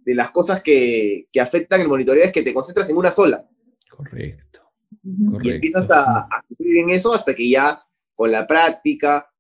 [0.09, 3.47] de las cosas que, que, afectan el monitoreo es que te concentras en una sola.
[3.91, 4.63] Correcto.
[5.43, 7.83] Y empiezas a, a sufrir en eso hasta que ya
[8.15, 9.31] con la práctica,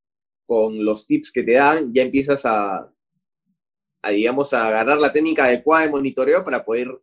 [0.44, 2.86] con los tips que te dan, ya empiezas a,
[4.02, 7.00] a, digamos, a agarrar la técnica adecuada de monitoreo para poder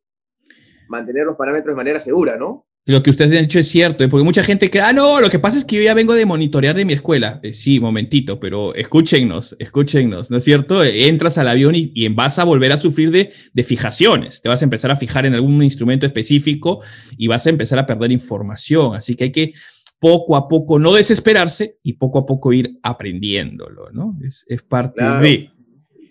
[0.88, 2.68] mantener los parámetros de manera segura, ¿no?
[2.88, 4.08] Lo que ustedes han dicho es cierto, ¿eh?
[4.08, 6.28] porque mucha gente cree, ah, no, lo que pasa es que yo ya vengo de
[6.28, 7.40] monitorear de mi escuela.
[7.42, 10.84] Eh, sí, momentito, pero escúchennos, escúchennos, ¿no es cierto?
[10.84, 14.40] Entras al avión y, y, vas a volver a sufrir de, de fijaciones.
[14.44, 16.82] Te vas a empezar a fijar en algún instrumento específico
[17.18, 18.96] y vas a empezar a perder información.
[18.96, 19.54] Así que hay que
[20.00, 24.16] poco a poco no desesperarse y poco a poco ir aprendiéndolo, ¿no?
[24.24, 25.24] Es, es parte claro.
[25.24, 25.50] de.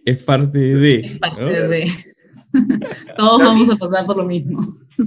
[0.05, 0.97] Es parte de.
[0.97, 1.69] Es parte ¿no?
[1.69, 1.93] de.
[3.17, 4.61] Todos vamos a pasar por lo mismo.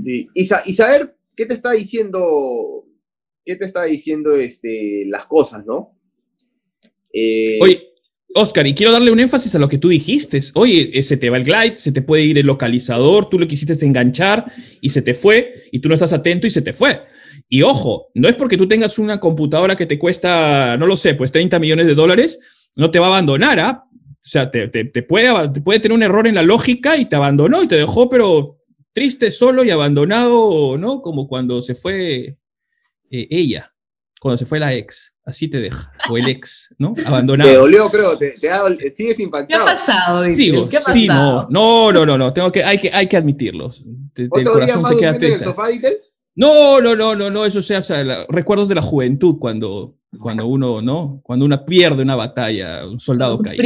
[0.04, 0.30] Sí.
[0.34, 2.86] Y, sa y saber ¿qué te está diciendo?
[3.45, 5.97] ¿Qué te está diciendo este, las cosas, no?
[7.13, 7.93] Eh, Oye,
[8.36, 10.41] Oscar, y quiero darle un énfasis a lo que tú dijiste.
[10.56, 13.47] Oye, eh, se te va el glide, se te puede ir el localizador, tú lo
[13.47, 17.04] quisiste enganchar y se te fue, y tú no estás atento y se te fue.
[17.47, 21.13] Y ojo, no es porque tú tengas una computadora que te cuesta, no lo sé,
[21.13, 22.39] pues 30 millones de dólares,
[22.76, 23.84] no te va a abandonar, ¿ah?
[23.91, 24.67] O sea, te,
[25.04, 28.10] puede, te puede tener un error en la lógica y te abandonó y te dejó,
[28.10, 28.57] pero
[28.98, 31.04] triste, solo y abandonado, ¿no?
[31.04, 32.36] Como cuando se fue
[33.12, 33.72] eh, ella,
[34.20, 35.14] cuando se fue la ex.
[35.24, 35.92] Así te deja.
[36.10, 36.96] O el ex, ¿no?
[37.06, 37.48] Abandonado.
[37.48, 38.18] Te dolió, creo.
[38.18, 38.64] Te, te ha,
[38.96, 39.66] sigues impactado.
[39.66, 40.28] ¿Qué ha pasado?
[40.32, 42.34] Sigo, ¿Qué ha sí, no, no, no, no, no.
[42.34, 43.70] Tengo que, hay, que, hay que admitirlo.
[44.16, 45.66] Te, ¿Otro el día más se queda en el sofá,
[46.34, 49.96] No, no, no, no, no, eso sea, o sea la, recuerdos de la juventud cuando,
[50.20, 51.22] cuando uno, ¿no?
[51.22, 53.64] Cuando uno pierde una batalla, un soldado caído.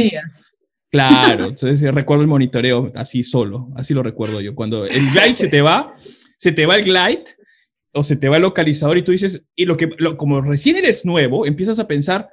[0.92, 4.54] Claro, entonces recuerdo el monitoreo así solo, así lo recuerdo yo.
[4.54, 5.96] Cuando el glide se te va,
[6.36, 7.24] se te va el glide
[7.94, 11.06] o se te va el localizador y tú dices, y lo que, como recién eres
[11.06, 12.28] nuevo, empiezas a pensar,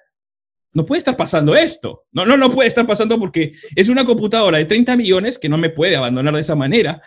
[0.74, 2.04] no puede estar pasando esto.
[2.12, 5.58] No, no, no puede estar pasando porque es una computadora de 30 millones que no
[5.58, 7.02] me puede abandonar de esa manera.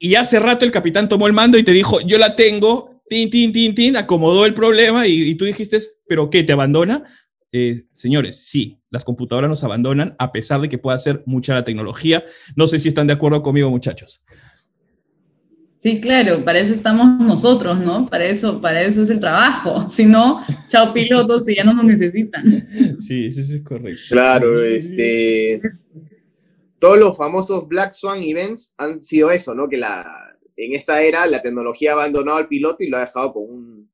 [0.00, 3.30] Y hace rato el capitán tomó el mando y te dijo, yo la tengo, tin,
[3.30, 6.42] tin, tin, tin, acomodó el problema y, y tú dijiste, ¿pero qué?
[6.42, 7.04] ¿Te abandona?
[7.52, 11.64] Eh, señores, sí, las computadoras nos abandonan a pesar de que pueda ser mucha la
[11.64, 12.22] tecnología.
[12.54, 14.22] No sé si están de acuerdo conmigo, muchachos.
[15.78, 18.08] Sí, claro, para eso estamos nosotros, ¿no?
[18.08, 19.88] Para eso, para eso es el trabajo.
[19.90, 22.44] Si no, chao pilotos y ya no nos necesitan.
[23.00, 24.02] Sí, eso es correcto.
[24.10, 25.60] Claro, este.
[26.78, 29.68] Todos los famosos Black Swan Events han sido eso, ¿no?
[29.68, 33.32] Que la, en esta era la tecnología ha abandonado al piloto y lo ha dejado
[33.32, 33.90] con un,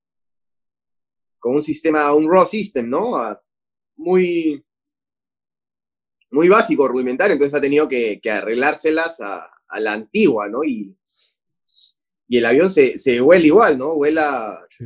[1.39, 3.13] con un sistema, un raw system, ¿no?
[3.99, 4.65] muy,
[6.31, 10.65] muy básico, rudimentario, entonces ha tenido que, que arreglárselas a, a, la antigua, ¿no?
[10.65, 10.95] Y,
[12.29, 13.95] y el avión se, se vuela igual, ¿no?
[13.95, 14.85] Vuela, sí,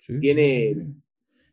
[0.00, 0.76] sí, tiene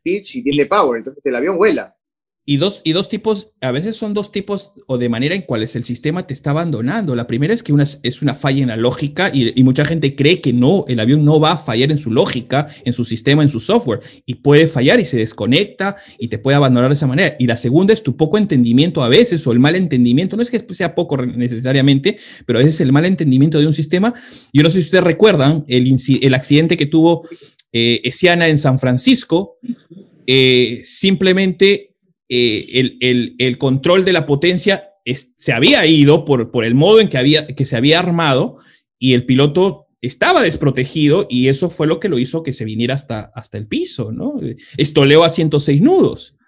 [0.02, 1.96] pitch y tiene power, entonces el avión vuela.
[2.44, 5.76] Y dos, y dos tipos, a veces son dos tipos o de manera en cuales
[5.76, 7.14] el sistema te está abandonando.
[7.14, 10.16] La primera es que una, es una falla en la lógica y, y, mucha gente
[10.16, 13.44] cree que no, el avión no va a fallar en su lógica, en su sistema,
[13.44, 17.06] en su software y puede fallar y se desconecta y te puede abandonar de esa
[17.06, 17.36] manera.
[17.38, 20.36] Y la segunda es tu poco entendimiento a veces o el mal entendimiento.
[20.36, 24.14] No es que sea poco necesariamente, pero a veces el mal entendimiento de un sistema.
[24.52, 27.28] Yo no sé si ustedes recuerdan el, el accidente que tuvo
[27.72, 29.58] eh, Esiana en San Francisco.
[30.26, 31.91] Eh, simplemente
[32.34, 36.74] eh, el, el, el, control de la potencia es, se había ido por, por el
[36.74, 38.56] modo en que, había, que se había armado
[38.98, 42.94] y el piloto estaba desprotegido y eso fue lo que lo hizo que se viniera
[42.94, 44.40] hasta, hasta el piso, ¿no?
[44.78, 46.38] Estoleó a 106 nudos,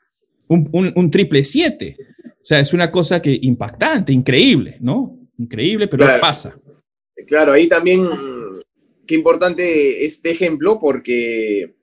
[0.48, 1.96] un, triple 7.
[2.24, 5.18] O sea, es una cosa que impactante, increíble, ¿no?
[5.36, 6.58] Increíble, pero pasa.
[7.26, 8.08] Claro, ahí también,
[9.06, 11.74] qué importante este ejemplo, porque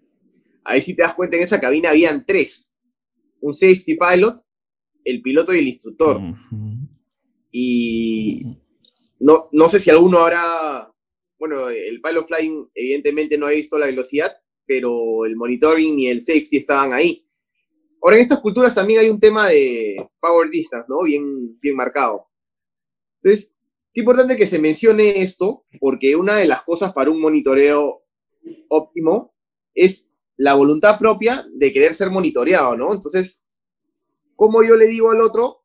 [0.64, 2.71] ahí si te das cuenta, en esa cabina habían tres.
[3.42, 4.40] Un safety pilot,
[5.04, 6.22] el piloto y el instructor.
[7.52, 8.44] Y
[9.20, 10.92] no, no sé si alguno habrá
[11.42, 14.32] bueno, el pilot flying evidentemente no ha visto la velocidad,
[14.64, 17.28] pero el monitoring y el safety estaban ahí.
[18.00, 21.02] Ahora, en estas culturas también hay un tema de power distance, ¿no?
[21.02, 22.28] Bien, bien marcado.
[23.24, 23.56] Entonces,
[23.92, 28.04] qué importante que se mencione esto, porque una de las cosas para un monitoreo
[28.70, 29.34] óptimo
[29.74, 30.11] es
[30.42, 32.92] la voluntad propia de querer ser monitoreado, ¿no?
[32.92, 33.44] Entonces,
[34.36, 35.64] ¿cómo yo le digo al otro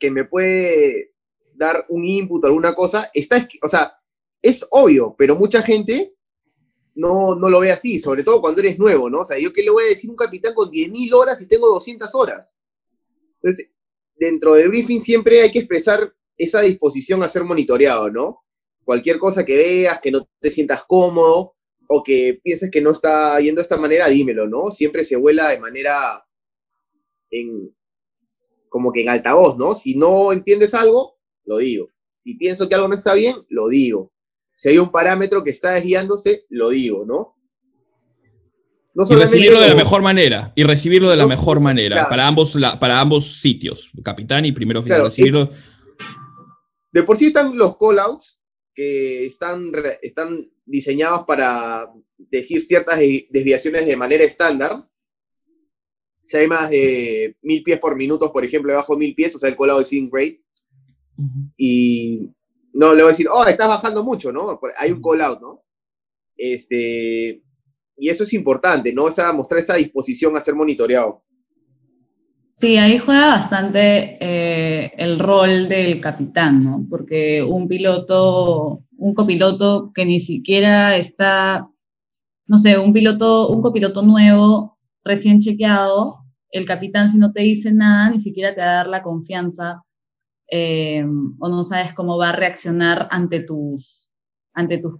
[0.00, 1.12] que me puede
[1.54, 3.08] dar un input alguna cosa?
[3.14, 3.92] Está, o sea,
[4.42, 6.16] es obvio, pero mucha gente
[6.96, 9.20] no, no lo ve así, sobre todo cuando eres nuevo, ¿no?
[9.20, 11.46] O sea, yo qué le voy a decir a un capitán con 10.000 horas y
[11.46, 12.56] tengo 200 horas.
[13.36, 13.72] Entonces,
[14.16, 18.42] dentro del briefing siempre hay que expresar esa disposición a ser monitoreado, ¿no?
[18.84, 21.54] Cualquier cosa que veas, que no te sientas cómodo
[21.92, 24.70] o que pienses que no está yendo de esta manera, dímelo, ¿no?
[24.70, 26.24] Siempre se vuela de manera
[27.30, 27.74] en,
[28.68, 29.74] como que en altavoz, ¿no?
[29.74, 31.90] Si no entiendes algo, lo digo.
[32.16, 34.12] Si pienso que algo no está bien, lo digo
[34.60, 37.34] si hay un parámetro que está desviándose, lo digo, ¿no?
[39.08, 43.00] y recibirlo de la mejor manera, y recibirlo de la mejor manera, para, ambos, para
[43.00, 45.50] ambos sitios, capitán y primero oficial.
[46.92, 48.38] de por sí están los callouts,
[48.80, 54.88] que están, están diseñados para decir ciertas desviaciones de manera estándar.
[56.24, 59.38] Si hay más de mil pies por minuto, por ejemplo, debajo de mil pies, o
[59.38, 60.42] sea, el callout es in grade.
[61.58, 62.30] Y
[62.72, 64.58] no le voy a decir, oh, estás bajando mucho, ¿no?
[64.78, 65.62] Hay un call out, ¿no?
[66.34, 67.42] Este,
[67.98, 69.04] y eso es importante, ¿no?
[69.04, 71.22] O mostrar esa disposición a ser monitoreado.
[72.60, 76.86] Sí, ahí juega bastante eh, el rol del capitán, ¿no?
[76.90, 81.70] Porque un piloto, un copiloto que ni siquiera está,
[82.46, 86.18] no sé, un piloto, un copiloto nuevo, recién chequeado,
[86.50, 89.82] el capitán si no te dice nada, ni siquiera te va a dar la confianza
[90.50, 91.02] eh,
[91.38, 94.10] o no sabes cómo va a reaccionar ante tus,
[94.52, 94.98] ante tus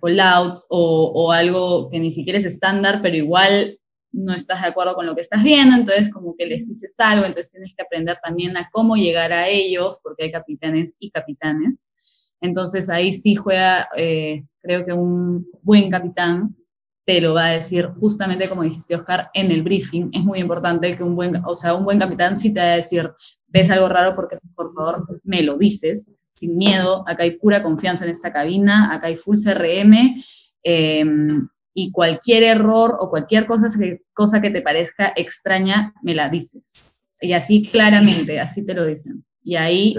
[0.70, 3.79] o algo que ni siquiera es estándar, pero igual
[4.12, 7.24] no estás de acuerdo con lo que estás viendo, entonces como que les dices algo,
[7.24, 11.92] entonces tienes que aprender también a cómo llegar a ellos, porque hay capitanes y capitanes.
[12.40, 16.56] Entonces ahí sí juega, eh, creo que un buen capitán
[17.04, 20.10] te lo va a decir justamente como dijiste, Oscar, en el briefing.
[20.12, 22.76] Es muy importante que un buen, o sea, un buen capitán sí te va a
[22.76, 23.10] decir,
[23.48, 28.04] ves algo raro porque por favor me lo dices, sin miedo, acá hay pura confianza
[28.04, 30.22] en esta cabina, acá hay full CRM.
[30.62, 36.28] Em, y cualquier error o cualquier cosa que, cosa que te parezca extraña, me la
[36.28, 36.94] dices.
[37.20, 39.24] Y así claramente, así te lo dicen.
[39.42, 39.96] Y ahí,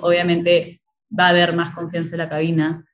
[0.00, 0.80] obviamente,
[1.18, 2.84] va a haber más confianza en la cabina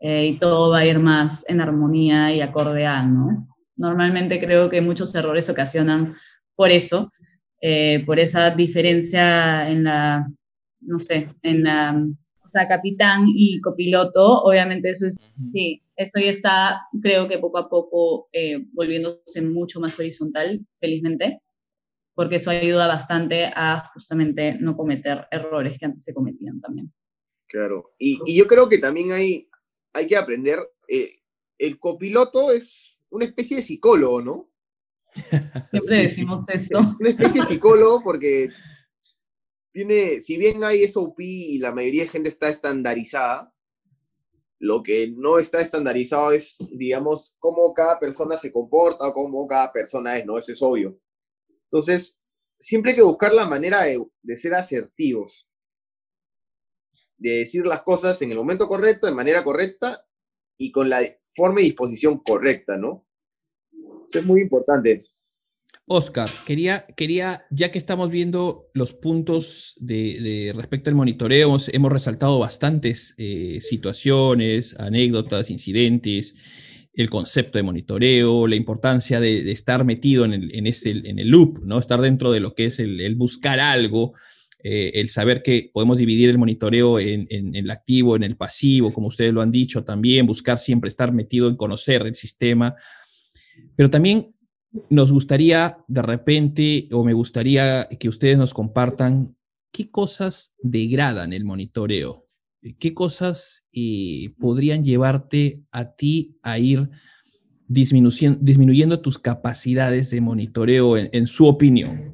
[0.00, 3.48] eh, y todo va a ir más en armonía y acorde a, ¿no?
[3.76, 6.16] Normalmente creo que muchos errores ocasionan
[6.54, 7.10] por eso,
[7.60, 10.30] eh, por esa diferencia en la,
[10.80, 12.06] no sé, en la,
[12.50, 15.16] sea, capitán y copiloto, obviamente eso es,
[15.52, 21.40] sí, eso ya está, creo que poco a poco eh, volviéndose mucho más horizontal, felizmente,
[22.14, 26.92] porque eso ayuda bastante a justamente no cometer errores que antes se cometían también.
[27.46, 29.48] Claro, y, y yo creo que también hay,
[29.92, 30.58] hay que aprender,
[30.88, 31.10] eh,
[31.58, 34.50] el copiloto es una especie de psicólogo, ¿no?
[35.70, 36.78] Siempre decimos eso.
[37.00, 38.48] Una especie de psicólogo porque
[39.72, 43.52] tiene, si bien hay SOP y la mayoría de gente está estandarizada,
[44.58, 49.72] lo que no está estandarizado es, digamos, cómo cada persona se comporta o cómo cada
[49.72, 50.38] persona es, ¿no?
[50.38, 51.00] Eso es obvio.
[51.64, 52.20] Entonces,
[52.58, 55.48] siempre hay que buscar la manera de, de ser asertivos,
[57.16, 60.06] de decir las cosas en el momento correcto, de manera correcta
[60.58, 61.00] y con la
[61.34, 63.06] forma y disposición correcta, ¿no?
[64.06, 65.06] Eso es muy importante.
[65.92, 72.38] Oscar, quería, quería, ya que estamos viendo los puntos de, respecto al monitoreo, hemos, resaltado
[72.38, 76.36] bastantes eh, situaciones, anécdotas, incidentes,
[76.94, 81.58] el concepto de monitoreo, la importancia de, estar metido en el, en, en el loop,
[81.64, 81.80] ¿no?
[81.80, 84.12] Estar dentro de lo que es el, buscar algo,
[84.62, 88.92] eh, el saber que podemos dividir el monitoreo en, en, el activo, en el pasivo,
[88.92, 92.76] como ustedes lo han dicho también, buscar siempre estar metido en conocer el sistema,
[93.74, 94.36] pero también
[94.88, 99.36] nos gustaría de repente, o me gustaría que ustedes nos compartan
[99.72, 102.30] qué cosas degradan el monitoreo.
[102.78, 106.90] ¿qué cosas eh, podrían llevarte a ti a ir
[107.66, 112.12] disminuyendo, tus capacidades de monitoreo en, su opinión?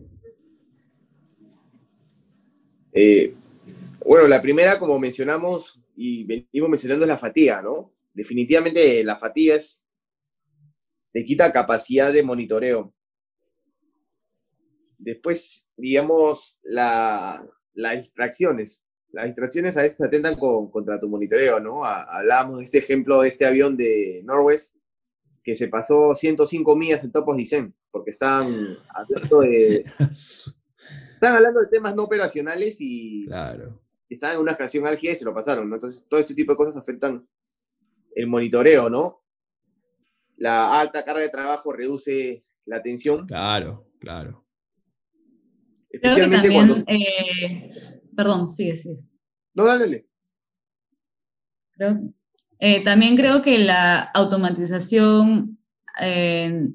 [2.92, 3.34] Eh,
[4.04, 7.94] bueno, la primera, como mencionamos y venimos mencionando, es la fatiga, ¿no?
[8.12, 9.82] Definitivamente la fatiga es,
[11.16, 12.92] te quita capacidad de monitoreo.
[14.98, 17.40] Después, digamos, las
[17.94, 18.84] distracciones.
[19.12, 21.86] Las distracciones a veces atentan contra tu monitoreo, ¿no?
[21.86, 24.76] hablábamos de este ejemplo de este avión de Norwest
[25.42, 28.46] que se pasó 105 millas en Topos Dicen, porque están
[28.94, 29.86] hablando de...
[31.14, 33.80] están hablando de temas no operacionales y claro.
[34.10, 35.76] estaban en una canción álgida y se lo pasaron, ¿no?
[35.76, 37.26] Entonces, todo este tipo de cosas afectan
[38.14, 39.22] el monitoreo, ¿no?
[40.36, 43.26] La alta carga de trabajo reduce la tensión.
[43.26, 44.46] Claro, claro.
[45.90, 46.76] Especialmente cuando...
[46.86, 47.70] Eh,
[48.14, 49.00] perdón, sigue, sigue.
[49.54, 50.06] No, dale.
[51.72, 52.00] Creo,
[52.58, 55.58] eh, también creo que la automatización
[56.00, 56.68] eh,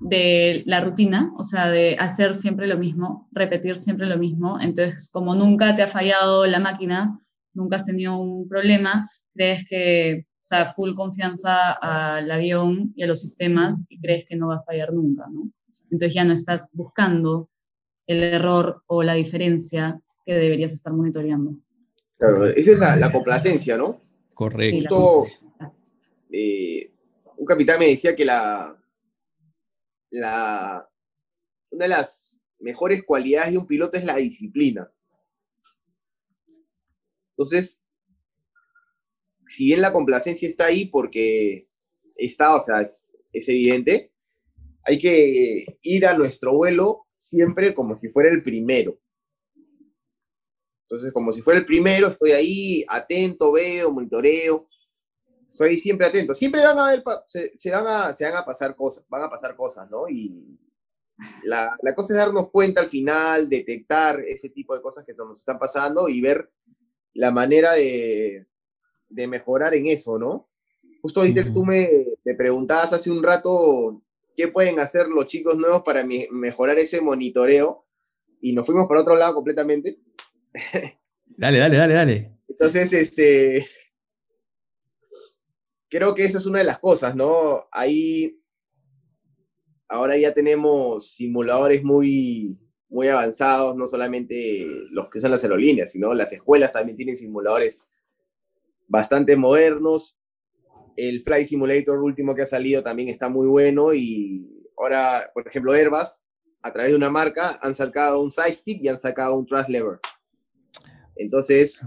[0.00, 5.10] de la rutina, o sea, de hacer siempre lo mismo, repetir siempre lo mismo, entonces
[5.10, 7.20] como nunca te ha fallado la máquina,
[7.54, 13.06] nunca has tenido un problema, crees que, o sea, full confianza al avión y a
[13.06, 15.50] los sistemas y crees que no va a fallar nunca, ¿no?
[15.84, 17.48] Entonces ya no estás buscando
[18.06, 21.56] el error o la diferencia que deberías estar monitoreando.
[22.18, 24.00] Claro, esa es la, la complacencia, ¿no?
[24.34, 25.26] Correcto.
[26.30, 26.90] Eh,
[27.36, 28.76] un capitán me decía que la,
[30.10, 30.88] la,
[31.70, 34.90] una de las mejores cualidades de un piloto es la disciplina.
[37.30, 37.82] Entonces,
[39.52, 41.68] si bien la complacencia está ahí porque
[42.16, 44.12] está, o sea, es, evidente,
[44.84, 48.98] hay que ir a nuestro vuelo siempre como si fuera el primero.
[50.86, 54.68] Entonces, como si fuera el primero, estoy ahí, atento, veo, monitoreo.
[55.48, 56.34] Soy siempre atento.
[56.34, 59.54] Siempre van a ver, se, van a, se van a pasar cosas, van a pasar
[59.54, 60.08] cosas, ¿no?
[60.08, 60.58] Y
[61.44, 65.38] la, la, cosa es darnos cuenta al final, detectar ese tipo de cosas que nos
[65.38, 66.50] están pasando y ver
[67.14, 68.46] la manera de,
[69.12, 70.48] de mejorar en eso, ¿no?
[71.00, 74.02] Justo ahorita tú me, me, preguntabas hace un rato
[74.36, 77.84] qué pueden hacer los chicos nuevos para mejorar ese monitoreo
[78.40, 79.98] y nos fuimos para otro lado completamente.
[81.34, 82.38] Dale, dale, dale, dale.
[82.46, 83.66] Entonces, este,
[85.88, 87.66] creo que eso es una de las cosas, ¿no?
[87.72, 88.38] Ahí,
[89.88, 96.12] ahora ya tenemos simuladores muy, muy avanzados, no solamente los que usan las aerolíneas, sino
[96.12, 97.84] las escuelas también tienen simuladores
[98.92, 100.18] bastante modernos.
[100.96, 105.72] El Flight Simulator último que ha salido también está muy bueno y ahora, por ejemplo,
[105.72, 106.22] Airbus,
[106.60, 109.68] a través de una marca, han sacado un side stick y han sacado un trash
[109.68, 109.98] lever.
[111.16, 111.82] Entonces,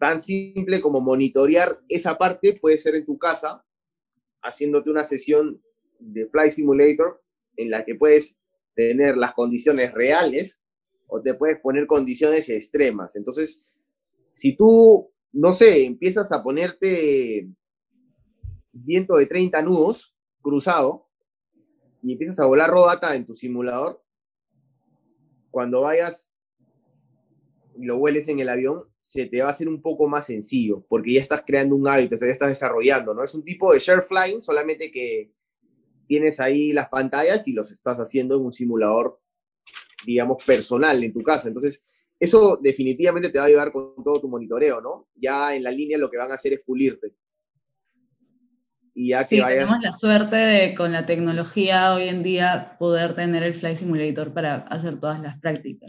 [0.00, 3.64] tan simple como monitorear esa parte puede ser en tu casa,
[4.42, 5.62] haciéndote una sesión
[6.00, 7.22] de Flight Simulator
[7.56, 8.40] en la que puedes
[8.74, 10.60] tener las condiciones reales
[11.06, 13.14] o te puedes poner condiciones extremas.
[13.14, 13.67] Entonces,
[14.38, 17.48] si tú, no sé, empiezas a ponerte
[18.70, 21.08] viento de 30 nudos cruzado
[22.04, 24.00] y empiezas a volar rodata en tu simulador,
[25.50, 26.32] cuando vayas
[27.76, 30.86] y lo hueles en el avión, se te va a hacer un poco más sencillo,
[30.88, 33.24] porque ya estás creando un hábito, ya estás desarrollando, ¿no?
[33.24, 35.32] Es un tipo de share flying, solamente que
[36.06, 39.20] tienes ahí las pantallas y los estás haciendo en un simulador,
[40.06, 41.48] digamos, personal en tu casa.
[41.48, 41.82] Entonces,
[42.20, 45.08] eso definitivamente te va a ayudar con todo tu monitoreo, ¿no?
[45.14, 47.14] Ya en la línea lo que van a hacer es pulirte.
[48.94, 53.44] Y ya sí, tenemos la suerte de con la tecnología hoy en día poder tener
[53.44, 55.88] el Flight Simulator para hacer todas las prácticas.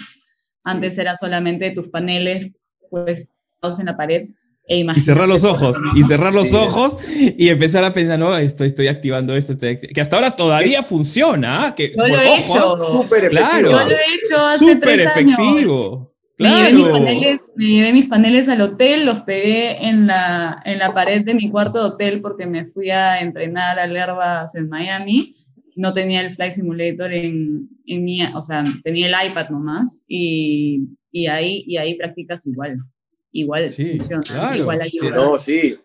[0.63, 2.51] Antes era solamente tus paneles
[2.91, 3.31] pues
[3.79, 4.29] en la pared
[4.69, 8.67] e y cerrar los ojos, y cerrar los ojos y empezar a pensar, no, estoy,
[8.67, 11.73] estoy activando esto, que hasta ahora todavía funciona.
[11.75, 13.01] Que, yo lo he hecho.
[13.01, 16.08] Súper claro, yo lo he hecho hace tres efectivo.
[16.39, 16.75] Claro.
[16.75, 20.79] Me, llevé mis paneles, me llevé mis paneles al hotel, los pegué en la, en
[20.79, 24.69] la pared de mi cuarto de hotel porque me fui a entrenar al Airbus en
[24.69, 25.35] Miami
[25.79, 30.89] no tenía el Flight Simulator en, en mi, o sea, tenía el iPad nomás y,
[31.09, 32.77] y ahí, y ahí practicas igual.
[33.31, 35.11] Igual funciona, igual ayuda.
[35.11, 35.77] No, sí.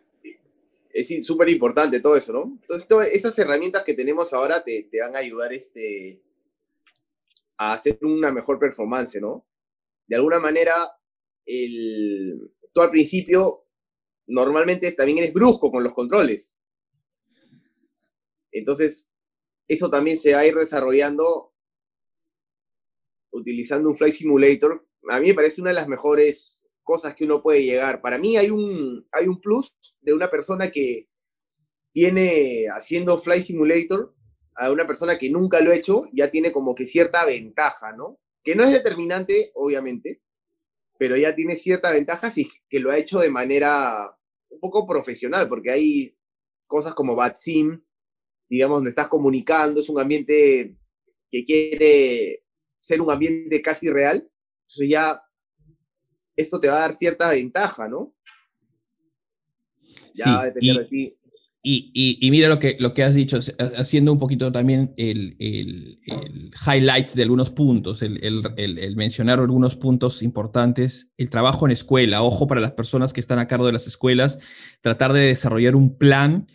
[0.92, 2.58] Es súper importante todo eso, ¿no?
[2.60, 6.20] Entonces, todas esas herramientas que tenemos ahora te, te, van a ayudar este,
[7.56, 9.44] a hacer una mejor performance, ¿no?
[10.06, 10.74] De alguna manera,
[12.72, 13.66] tú al principio
[14.26, 16.58] normalmente también eres brusco con los controles.
[18.52, 19.10] Entonces,
[19.68, 21.54] eso también se va a ir desarrollando
[23.32, 24.86] utilizando un Flight Simulator.
[25.10, 28.00] A mí me parece una de las mejores cosas que uno puede llegar.
[28.00, 31.08] Para mí hay un, hay un plus de una persona que
[31.92, 34.14] viene haciendo Fly Simulator
[34.56, 38.20] a una persona que nunca lo ha hecho, ya tiene como que cierta ventaja, ¿no?
[38.44, 40.20] Que no es determinante, obviamente,
[40.98, 44.16] pero ya tiene cierta ventaja si que lo ha hecho de manera
[44.50, 46.16] un poco profesional, porque hay
[46.66, 47.82] cosas como BatSim,
[48.48, 50.76] digamos, donde estás comunicando, es un ambiente
[51.30, 52.44] que quiere
[52.78, 54.30] ser un ambiente casi real,
[54.62, 55.22] entonces ya
[56.36, 58.14] esto te va a dar cierta ventaja, ¿no?
[60.14, 61.18] Ya sí, y, de ti.
[61.66, 63.40] Y, mira lo que, lo que has dicho,
[63.78, 65.98] haciendo un poquito también el, el,
[66.66, 72.46] highlights de algunos puntos, el, el, mencionar algunos puntos importantes, el trabajo en escuela, ojo
[72.46, 74.38] para las personas que están a cargo de las escuelas,
[74.82, 76.48] tratar de desarrollar un plan,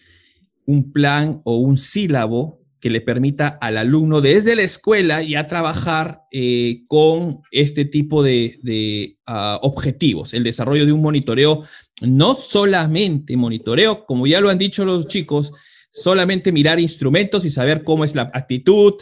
[0.68, 6.24] un plan o un sílabo que le permita al alumno desde la escuela ya trabajar
[6.32, 11.64] eh, con este tipo de, ah, objetivos, el desarrollo de un monitoreo,
[12.02, 15.52] no solamente monitoreo, como ya lo han dicho los chicos,
[15.92, 18.96] solamente mirar instrumentos y saber cómo es la actitud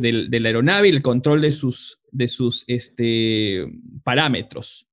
[0.00, 3.66] de la aeronave y el control de sus, de sus este,
[4.04, 4.88] parámetros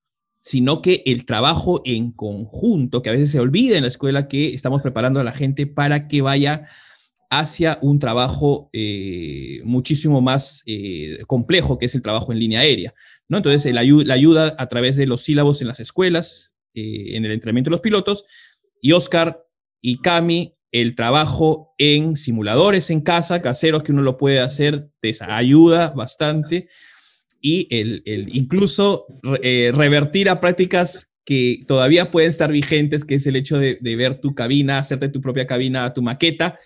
[0.46, 4.54] sino que el trabajo en conjunto, que a veces se olvida en la escuela que
[4.54, 6.68] estamos preparando a la gente para que vaya
[7.40, 12.94] hacia un trabajo eh, muchísimo más eh, complejo, que es el trabajo en línea aérea.
[13.28, 13.38] ¿no?
[13.38, 17.70] Entonces, la ayuda a través de los sílabos en las escuelas, eh, en el entrenamiento
[17.70, 18.26] de los pilotos,
[18.82, 19.44] y Oscar
[19.82, 25.16] y Cami, el trabajo en simuladores en casa, caseros, que uno lo puede hacer, te
[25.22, 26.68] ayuda bastante,
[27.42, 33.58] y el, incluso revertir a prácticas que todavía pueden estar vigentes, que es el hecho
[33.58, 36.58] de, de ver tu cabina, hacerte tu propia cabina, tu maqueta,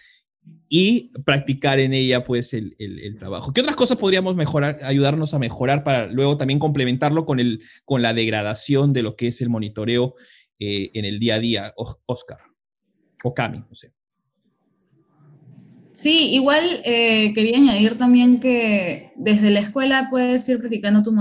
[0.69, 2.75] y practicar en ella pues el,
[3.17, 3.51] trabajo.
[3.51, 8.03] ¿Qué otras cosas podríamos mejorar, ayudarnos a mejorar para luego también complementarlo con, el, con
[8.03, 10.13] la degradación de lo que es el monitoreo
[10.59, 11.73] eh, en el día a día,
[12.05, 12.37] Oscar?
[13.23, 13.91] O Cami, no sé.
[15.91, 21.13] Sí, igual eh, quería añadir también que desde la escuela puedes ir practicando tu,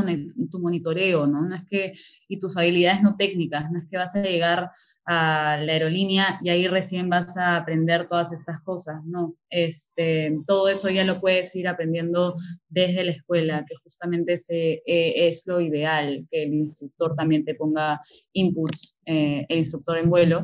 [0.51, 1.49] tu monitoreo, ¿no?
[1.49, 1.95] No es que,
[2.29, 4.71] y tus habilidades no técnicas, no es que vas a llegar
[5.11, 9.35] a la aerolínea y ahí recién vas a aprender todas estas cosas, ¿no?
[9.49, 12.37] Este, todo eso ya lo puedes ir aprendiendo
[12.69, 17.55] desde la escuela, que justamente ese, eh, es lo ideal, que el instructor también te
[17.55, 18.03] ponga
[18.35, 20.41] inputs, eh, el instructor en vuelo,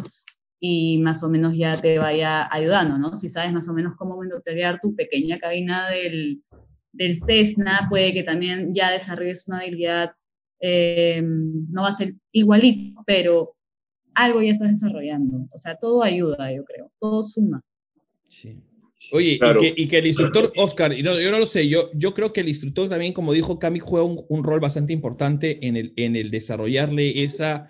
[0.59, 3.15] y más o menos ya te vaya ayudando, ¿no?
[3.15, 6.43] Si sabes más o menos cómo monitorear tu pequeña cabina del,
[6.91, 10.13] del Cessna, puede que también ya desarrolles una habilidad,
[10.59, 13.57] eh, no va a ser igualito, pero
[14.15, 15.49] algo ya estás desarrollando.
[15.51, 17.63] O sea, todo ayuda, yo creo, todo suma.
[18.29, 18.61] Sí.
[19.13, 19.39] Oye,
[19.77, 22.89] y, que, el instructor, Oscar, yo no lo sé, yo, yo creo que el instructor
[22.89, 27.23] también, como dijo Cami, juega un, un rol bastante importante en el, en el desarrollarle
[27.23, 27.69] esa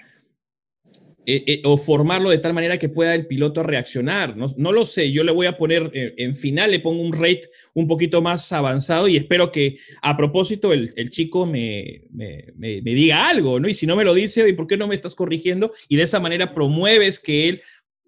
[1.27, 4.37] eh, eh, o formarlo de tal manera que pueda el piloto reaccionar.
[4.37, 7.14] No, no lo sé, yo le voy a poner eh, en final, le pongo un
[7.14, 12.53] rate un poquito más avanzado y espero que a propósito el, el chico me, me,
[12.57, 13.68] me, diga algo, ¿no?
[13.68, 15.72] Y si no me lo dice, ¿y por qué no me estás corrigiendo?
[15.89, 17.62] Y de esa manera promueves que él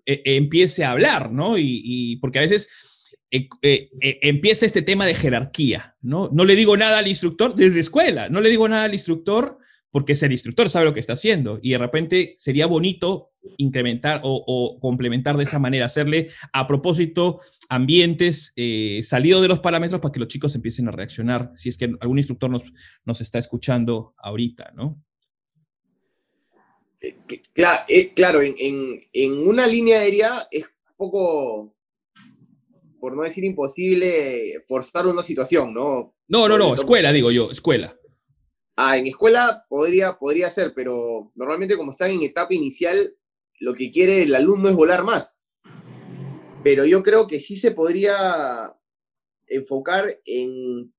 [0.05, 1.57] empiece a hablar, ¿no?
[1.59, 2.69] Y, y porque a veces...
[3.31, 6.29] empieza este tema de jerarquía, ¿no?
[6.33, 9.59] No le digo nada al instructor desde escuela, no le digo nada al instructor
[9.97, 14.21] porque es el instructor, sabe lo que está haciendo y de repente sería bonito incrementar
[14.25, 17.41] o, complementar de esa manera, hacerle a propósito
[17.71, 21.79] ambientes eh, salidos de los parámetros para que los chicos empiecen a reaccionar, si es
[21.79, 22.65] que algún instructor nos,
[23.07, 25.03] nos está escuchando ahorita, ¿no?
[27.01, 27.17] Eh,
[27.89, 31.75] eh, claro, en, una línea aérea es poco,
[33.01, 36.15] por no decir imposible, forzar una situación, ¿no?
[36.29, 37.97] No, no, no, escuela, digo yo, escuela.
[38.77, 43.17] Ah, en escuela podría, podría ser, pero normalmente como están en etapa inicial,
[43.59, 45.41] lo que quiere el alumno es volar más.
[46.63, 48.77] Pero yo creo que sí se podría
[49.47, 50.93] enfocar en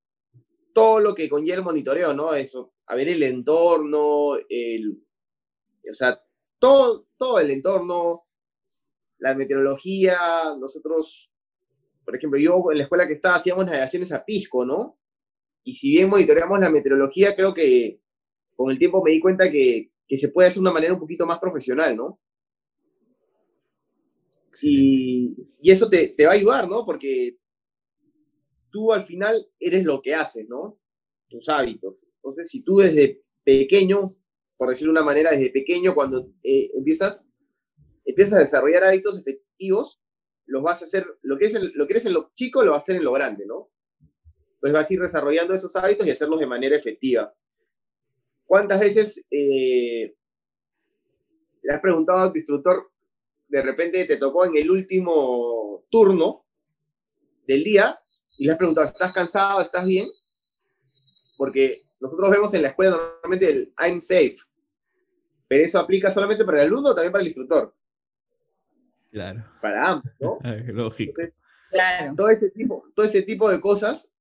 [0.73, 2.33] todo lo que conlleva el monitoreo, ¿no?
[2.33, 5.03] Eso, a ver el entorno, el,
[5.87, 6.19] o sea,
[6.57, 8.25] todo, todo el entorno,
[9.19, 10.17] la meteorología,
[10.59, 11.31] nosotros,
[12.03, 14.97] por ejemplo, yo en la escuela que estaba hacíamos navegaciones a pisco, ¿no?
[15.67, 17.99] Y si bien monitoreamos la meteorología, creo que
[18.55, 21.25] con el tiempo me di cuenta que, se puede hacer de una manera un poquito
[21.25, 22.21] más profesional, ¿no?
[24.61, 26.85] Y, eso te, va a ayudar, ¿no?
[26.85, 27.37] Porque
[28.71, 30.79] tú al final eres lo que haces, ¿no?
[31.27, 32.07] Tus hábitos.
[32.15, 34.15] Entonces, si tú desde pequeño,
[34.55, 37.27] por decirlo de una manera, desde pequeño, cuando eh, empiezas,
[38.05, 40.01] empiezas a desarrollar hábitos efectivos,
[40.45, 42.83] los vas a hacer, lo que, es lo que eres en lo chico, lo vas
[42.83, 43.69] a hacer en lo grande, ¿no?
[44.57, 47.33] Entonces vas a ir desarrollando esos hábitos y hacerlos de manera efectiva.
[48.45, 50.15] ¿Cuántas veces eh,
[51.61, 52.91] le has preguntado a tu instructor,
[53.47, 56.45] de repente te tocó en el último turno
[57.45, 57.99] del día
[58.37, 59.61] y le has preguntado, ¿estás cansado?
[59.61, 60.07] ¿Estás bien?
[61.37, 64.35] Porque nosotros vemos en la escuela normalmente el I'm safe,
[65.47, 67.73] pero eso aplica solamente para el alumno o también para el instructor.
[69.11, 69.45] Claro.
[69.61, 70.39] Para ambos, ¿no?
[70.73, 71.21] Lógico.
[71.69, 72.13] claro.
[72.15, 74.11] Todo ese, tipo, todo ese tipo de cosas,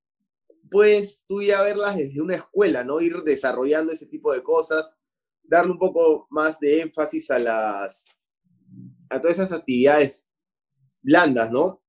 [0.70, 3.00] puedes tú ya verlas desde una escuela, ¿no?
[3.00, 4.92] Ir desarrollando ese tipo de cosas,
[5.42, 8.08] darle un poco más de énfasis a las,
[9.08, 10.26] a todas esas actividades
[11.02, 11.82] blandas, ¿no?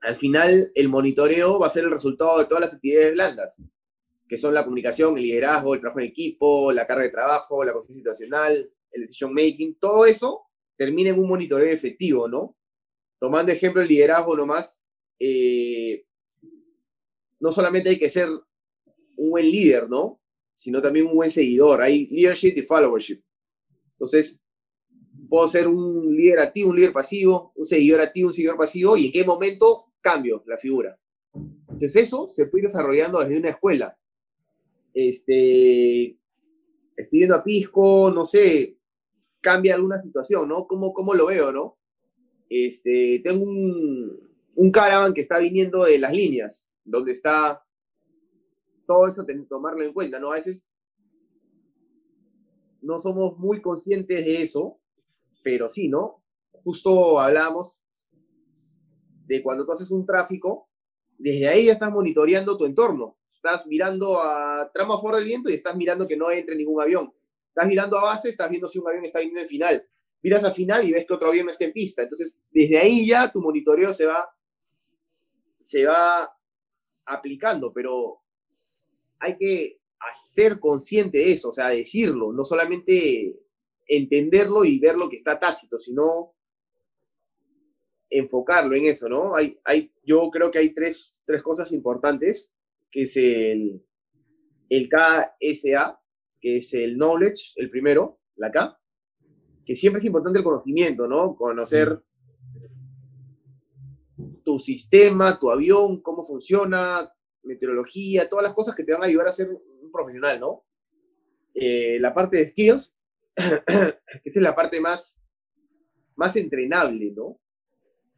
[0.00, 3.62] Al final, el monitoreo va a ser el resultado de todas las actividades blandas,
[4.28, 7.72] que son la comunicación, el liderazgo, el trabajo en equipo, la carga de trabajo, la
[7.72, 10.42] conciencia situacional, el decision making, todo eso
[10.76, 12.56] termina en un monitoreo efectivo, ¿no?
[13.18, 14.84] Tomando ejemplo el liderazgo nomás,
[15.18, 16.04] eh,
[17.40, 18.28] no solamente hay que ser
[19.16, 20.20] un buen líder, ¿no?
[20.54, 21.82] Sino también un buen seguidor.
[21.82, 23.22] Hay leadership y followership.
[23.92, 24.42] Entonces,
[25.28, 29.06] puedo ser un líder activo, un líder pasivo, un seguidor activo, un seguidor pasivo, y
[29.06, 30.98] en qué momento cambio la figura.
[31.34, 33.98] Entonces, eso se puede ir desarrollando desde una escuela.
[34.94, 36.16] Este,
[36.96, 38.78] estoy yendo a Pisco, no sé,
[39.40, 40.66] cambia alguna situación, ¿no?
[40.66, 41.78] ¿Cómo, cómo lo veo, no?
[42.48, 47.62] Este, tengo un, un caravan que está viniendo de las líneas, donde está
[48.86, 50.30] todo eso, tomarlo en cuenta, ¿no?
[50.30, 50.70] A veces
[52.80, 54.80] no somos muy conscientes de eso,
[55.42, 56.22] pero sí, ¿no?
[56.64, 57.78] Justo hablamos
[59.26, 60.68] de cuando tú haces un tráfico,
[61.18, 63.18] desde ahí ya estás monitoreando tu entorno.
[63.30, 67.12] Estás mirando a tramo fuera del viento y estás mirando que no entre ningún avión.
[67.48, 69.88] Estás mirando a base, estás viendo si un avión está viniendo en final.
[70.22, 72.02] Miras a final y ves que otro avión no está en pista.
[72.02, 74.28] Entonces, desde ahí ya tu monitoreo se va,
[75.58, 76.35] se va
[77.06, 78.22] aplicando, pero
[79.18, 79.80] hay que
[80.12, 83.40] ser consciente de eso, o sea, decirlo, no solamente
[83.86, 86.34] entenderlo y ver lo que está tácito, sino
[88.10, 89.34] enfocarlo en eso, ¿no?
[89.34, 92.54] Hay, hay, yo creo que hay tres, tres cosas importantes,
[92.90, 93.84] que es el,
[94.68, 96.00] el KSA,
[96.40, 98.78] que es el knowledge, el primero, la K,
[99.64, 101.34] que siempre es importante el conocimiento, ¿no?
[101.36, 102.02] Conocer
[104.46, 109.26] tu sistema, tu avión, cómo funciona, meteorología, todas las cosas que te van a ayudar
[109.26, 110.64] a ser un profesional, ¿no?
[111.52, 112.96] Eh, la parte de skills,
[113.34, 115.20] esta es la parte más,
[116.14, 117.40] más entrenable, ¿no?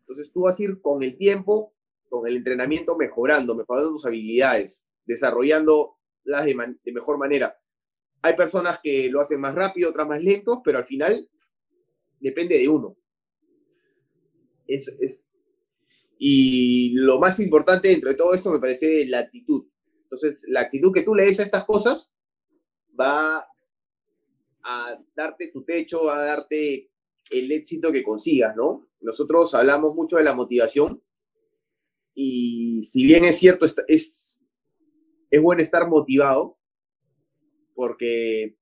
[0.00, 1.74] Entonces tú vas a ir con el tiempo,
[2.10, 6.54] con el entrenamiento mejorando, mejorando tus habilidades, desarrollando las de,
[6.84, 7.58] de mejor manera.
[8.20, 11.26] Hay personas que lo hacen más rápido, otras más lentos, pero al final
[12.20, 12.98] depende de uno.
[14.66, 15.27] Es, es,
[16.18, 19.66] y lo más importante dentro de todo esto me parece la actitud.
[20.02, 22.14] Entonces, la actitud que tú le des a estas cosas
[22.98, 23.46] va
[24.64, 26.90] a darte tu techo, va a darte
[27.30, 28.88] el éxito que consigas, ¿no?
[29.00, 31.02] Nosotros hablamos mucho de la motivación
[32.14, 34.38] y si bien es cierto, es, es,
[35.40, 36.58] bueno estar motivado,
[37.74, 38.56] porque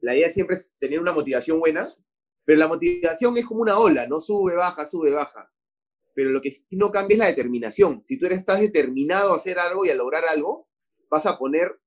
[0.00, 1.92] la idea siempre es tener una motivación buena,
[2.46, 4.20] pero la motivación es como una ola, ¿no?
[4.20, 5.52] Sube, baja, sube, baja.
[6.14, 8.02] Pero lo que sí no cambia es la determinación.
[8.06, 10.68] Si tú eres, estás determinado a hacer algo y a lograr algo,
[11.10, 11.80] vas a poner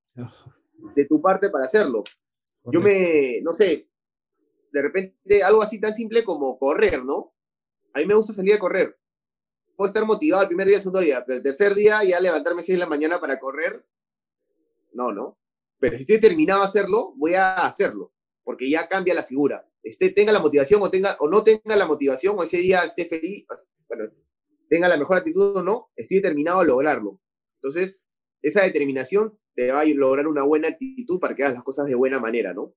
[0.95, 2.03] de tu parte para hacerlo.
[2.71, 3.89] Yo me, no sé,
[4.71, 7.33] de repente algo así tan simple como correr, ¿no?
[7.93, 8.99] A mí me gusta salir a correr.
[9.75, 12.63] Puedo estar motivado el primer día, el segundo día, pero el tercer día ya levantarme
[12.63, 13.85] 6 de la mañana para correr,
[14.93, 15.37] no, no.
[15.79, 18.11] Pero si estoy determinado a hacerlo, voy a hacerlo,
[18.43, 19.69] porque ya cambia la figura.
[19.87, 23.05] Esté, tenga la motivación o, tenga, o no tenga la motivación o ese día esté
[23.05, 23.45] feliz,
[23.87, 24.11] bueno,
[24.69, 27.21] tenga la mejor actitud o no, estoy determinado a lograrlo.
[27.55, 28.03] Entonces,
[28.41, 31.95] esa determinación te va a lograr una buena actitud para que hagas las cosas de
[31.95, 32.73] buena manera, ¿no?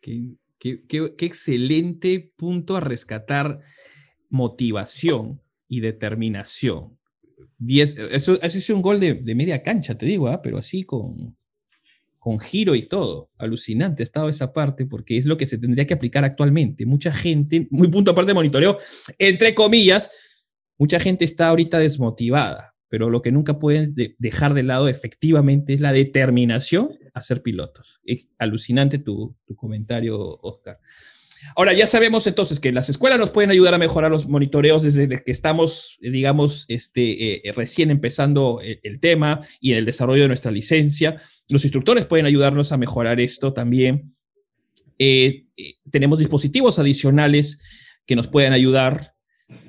[0.00, 3.60] qué, qué, excelente punto a rescatar
[4.30, 6.98] motivación y determinación.
[7.58, 10.40] Diez, eso, eso es un gol de, de media cancha, te digo, ¿ah?
[10.42, 11.36] pero así con,
[12.22, 13.30] con giro y todo.
[13.36, 16.86] Alucinante ha estado esa parte porque es lo que se tendría que aplicar actualmente.
[16.86, 18.78] Mucha gente, muy punto aparte de monitoreo,
[19.18, 20.08] entre comillas,
[20.78, 25.80] mucha gente está ahorita desmotivada, pero lo que nunca pueden dejar de lado efectivamente es
[25.80, 27.98] la determinación a ser pilotos.
[28.04, 30.78] Es alucinante tu, tu comentario, Oscar.
[31.56, 35.08] Ahora, ya sabemos entonces que las escuelas nos pueden ayudar a mejorar los monitoreos desde
[35.08, 40.28] que estamos, eh, digamos, este, eh, recién empezando el, tema y en el desarrollo de
[40.28, 41.20] nuestra licencia.
[41.48, 44.14] Los instructores pueden ayudarnos a mejorar esto también.
[44.98, 45.46] Eh,
[45.90, 47.60] tenemos dispositivos adicionales
[48.06, 49.14] que nos pueden ayudar.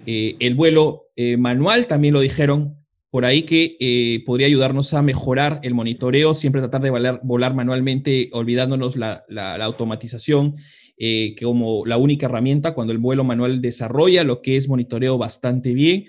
[0.06, 1.08] el vuelo
[1.38, 6.62] manual, también lo dijeron, por ahí que eh, podría ayudarnos a mejorar el monitoreo, siempre
[6.62, 10.56] tratar de volar, volar manualmente, olvidándonos la, la, automatización
[10.98, 15.74] eh, como la única herramienta cuando el vuelo manual desarrolla lo que es monitoreo bastante
[15.74, 16.06] bien.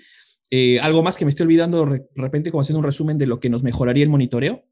[0.51, 3.39] Eh, ¿Algo más que me estoy olvidando de repente como haciendo un resumen de lo
[3.39, 4.63] que nos mejoraría el monitoreo?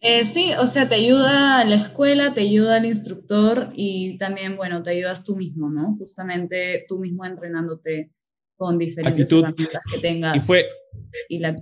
[0.00, 4.82] Eh, sí, o sea, te ayuda la escuela, te ayuda el instructor y también, bueno,
[4.82, 5.96] te ayudas tú mismo, ¿no?
[5.98, 8.12] Justamente tú mismo entrenándote
[8.56, 10.36] con diferentes herramientas que tengas.
[10.36, 10.66] Y fue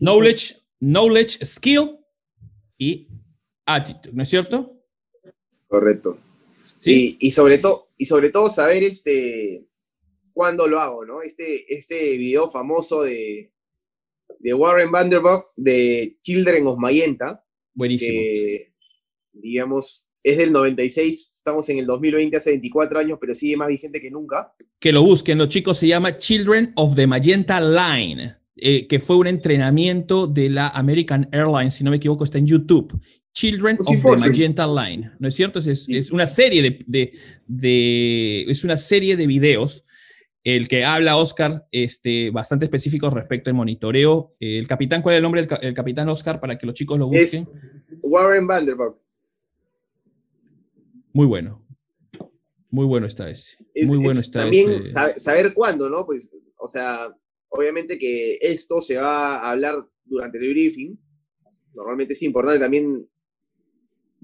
[0.00, 1.98] knowledge, knowledge, skill
[2.76, 3.08] y
[3.64, 4.70] attitude, ¿no es cierto?
[5.68, 6.18] Correcto.
[6.84, 7.16] ¿Sí?
[7.18, 9.66] Y, sobre todo, y sobre todo saber este
[10.34, 11.22] cuándo lo hago, ¿no?
[11.22, 13.52] Este, este video famoso de,
[14.38, 17.42] de Warren Vanderbilt de Children of Mayenta.
[17.72, 18.12] Buenísimo.
[18.12, 18.58] Que,
[19.32, 24.02] digamos, es del 96, estamos en el 2020, hace 24 años, pero sigue más vigente
[24.02, 24.54] que nunca.
[24.78, 29.16] Que lo busquen, los chicos, se llama Children of the Magenta Line, eh, que fue
[29.16, 33.00] un entrenamiento de la American Airlines, si no me equivoco, está en YouTube.
[33.34, 35.58] Children of the Magenta Line, ¿no es cierto?
[35.58, 37.12] Es, es una serie de,
[37.46, 39.84] de, es una serie de videos
[40.44, 44.36] el que habla Oscar, este, bastante específico respecto al monitoreo.
[44.38, 47.42] El capitán, ¿cuál es el nombre del capitán Oscar para que los chicos lo busquen?
[47.42, 47.48] Es
[48.02, 48.96] Warren Vanderbilt.
[51.12, 51.66] Muy bueno.
[52.70, 53.56] Muy bueno está ese.
[53.86, 56.04] Muy bueno está también saber cuándo, ¿no?
[56.04, 57.08] Pues, o sea,
[57.48, 60.98] obviamente que esto se va a hablar durante el briefing.
[61.72, 63.08] Normalmente es importante también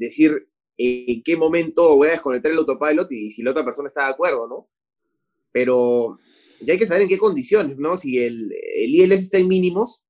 [0.00, 4.06] decir en qué momento voy a desconectar el autopilot y si la otra persona está
[4.06, 4.68] de acuerdo, ¿no?
[5.52, 6.18] Pero
[6.62, 7.96] ya hay que saber en qué condiciones, ¿no?
[7.96, 10.04] Si el, el ILS está en mínimos,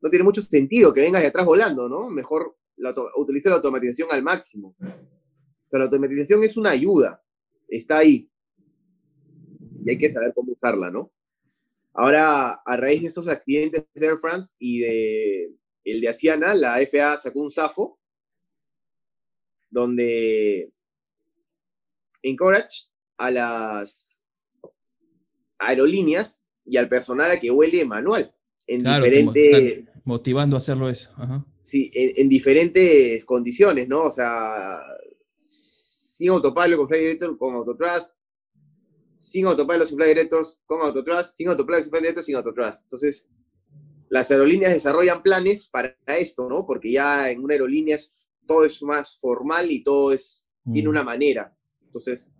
[0.00, 2.08] no tiene mucho sentido que vengas de atrás volando, ¿no?
[2.08, 4.76] Mejor la, utiliza la automatización al máximo.
[4.78, 7.22] O sea, la automatización es una ayuda,
[7.68, 8.30] está ahí.
[9.84, 11.12] Y hay que saber cómo usarla, ¿no?
[11.94, 15.52] Ahora, a raíz de estos accidentes de Air France y de
[15.82, 17.98] el de Asiana, la FAA sacó un SAFO
[19.76, 20.72] donde
[22.22, 22.86] encourage
[23.18, 24.22] a las
[25.58, 28.34] aerolíneas y al personal a que huele manual.
[28.66, 29.84] En diferentes.
[30.04, 31.10] Motivando a hacerlo eso.
[31.60, 34.04] Sí, en, diferentes condiciones, ¿no?
[34.04, 34.78] O sea,
[35.36, 38.16] sin autopilot con Flight Director, con Autotrust,
[39.14, 42.84] sin autopilot Flight Directors, con Autotrust, sin autopilot Flight Directors, sin Autotrust.
[42.84, 43.28] Entonces,
[44.08, 46.64] las aerolíneas desarrollan planes para esto, ¿no?
[46.64, 47.98] Porque ya en una aerolínea
[48.46, 50.90] todo es más formal y todo es, tiene mm.
[50.90, 51.56] una manera.
[51.84, 52.32] Entonces,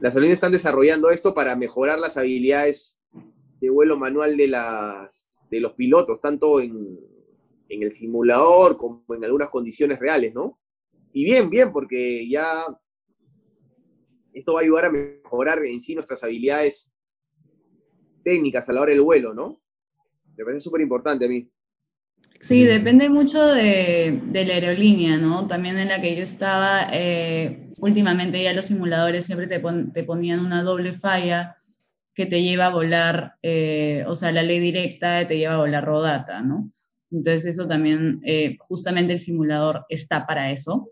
[0.00, 3.00] las aerolíneas están desarrollando esto para mejorar las habilidades
[3.60, 6.98] de vuelo manual de, las, de los pilotos, tanto en,
[7.68, 10.58] el simulador como en algunas condiciones reales, ¿no?
[11.12, 12.64] Y bien, bien, porque ya
[14.32, 16.92] esto va a ayudar a mejorar en sí nuestras habilidades
[18.24, 19.60] técnicas a la hora del vuelo, ¿no?
[20.36, 21.50] Me parece súper importante a mí.
[22.40, 25.46] Sí, depende mucho de, la aerolínea, ¿no?
[25.48, 29.60] También en la que yo estaba, eh, últimamente ya los simuladores siempre te,
[29.92, 31.56] te, ponían una doble falla
[32.14, 35.84] que te lleva a volar, eh, o sea, la ley directa te lleva a volar
[35.84, 36.70] rodata, ¿no?
[37.10, 40.90] Entonces eso también, eh, justamente el simulador está para eso.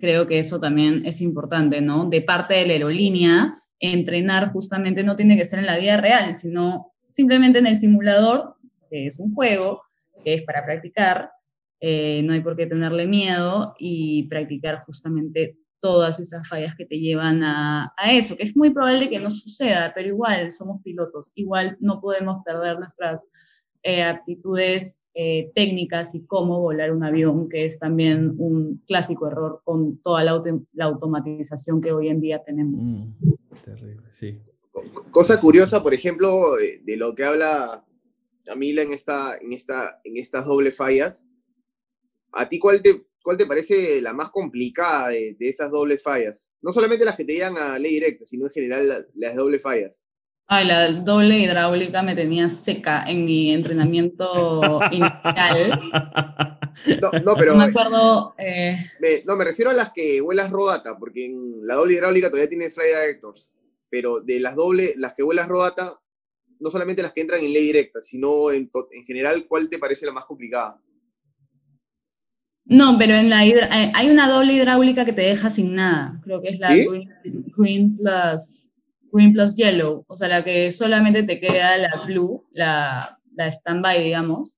[0.00, 2.08] creo que eso también es importante, ¿no?
[2.08, 6.36] De parte de la aerolínea, entrenar justamente no tiene que ser en la vida real,
[6.36, 8.55] sino simplemente en el simulador
[8.90, 9.82] es un juego,
[10.24, 11.30] que es para practicar,
[11.80, 16.98] eh, no hay por qué tenerle miedo y practicar justamente todas esas fallas que te
[16.98, 21.76] llevan a, eso, que es muy probable que no suceda, pero igual somos pilotos, igual
[21.80, 23.28] no podemos perder nuestras
[23.82, 29.60] eh, aptitudes eh, técnicas y cómo volar un avión, que es también un clásico error
[29.64, 30.42] con toda la,
[30.80, 32.80] automatización que hoy en día tenemos.
[32.80, 34.40] Mm, terrible, sí.
[35.10, 37.86] Cosa curiosa, por ejemplo, de lo que habla
[38.46, 41.26] Camila en, esta, en, esta, en estas dobles fallas.
[42.32, 46.50] ¿A ti cuál te, cuál te parece la más complicada de, esas dobles fallas?
[46.62, 50.04] No solamente las que te llegan a ley directa, sino en general las, dobles fallas.
[50.46, 55.80] Ay, la doble hidráulica me tenía seca en mi entrenamiento inicial.
[57.02, 57.56] No, no, pero.
[57.56, 58.34] me acuerdo.
[58.38, 58.76] Eh,
[59.24, 62.70] no, me refiero a las que vuelas rodata, porque en la doble hidráulica todavía tiene
[62.70, 63.54] fly directors.
[63.88, 65.98] Pero de las doble, las que vuelas rodata,
[66.60, 68.70] no solamente las que entran en ley directa, sino en,
[69.06, 70.80] general, ¿cuál te parece la más complicada?
[72.64, 76.20] No, pero en la eh, hay una doble hidráulica que te deja sin nada.
[76.24, 76.74] Creo que es la
[77.56, 78.68] green, plus,
[79.12, 80.04] green plus yellow.
[80.08, 84.56] O sea, la que solamente te queda la blue, la, la stand-by, digamos.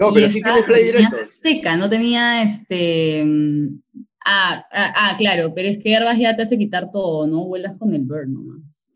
[0.00, 1.16] No, pero sí tiene fly directo.
[1.42, 3.22] Seca, no tenía este.
[3.22, 3.82] Mm,
[4.24, 7.44] ah, ah, ah, claro, pero es que Airbus ya te hace quitar todo, ¿no?
[7.44, 8.89] Vuelas con el burn nomás.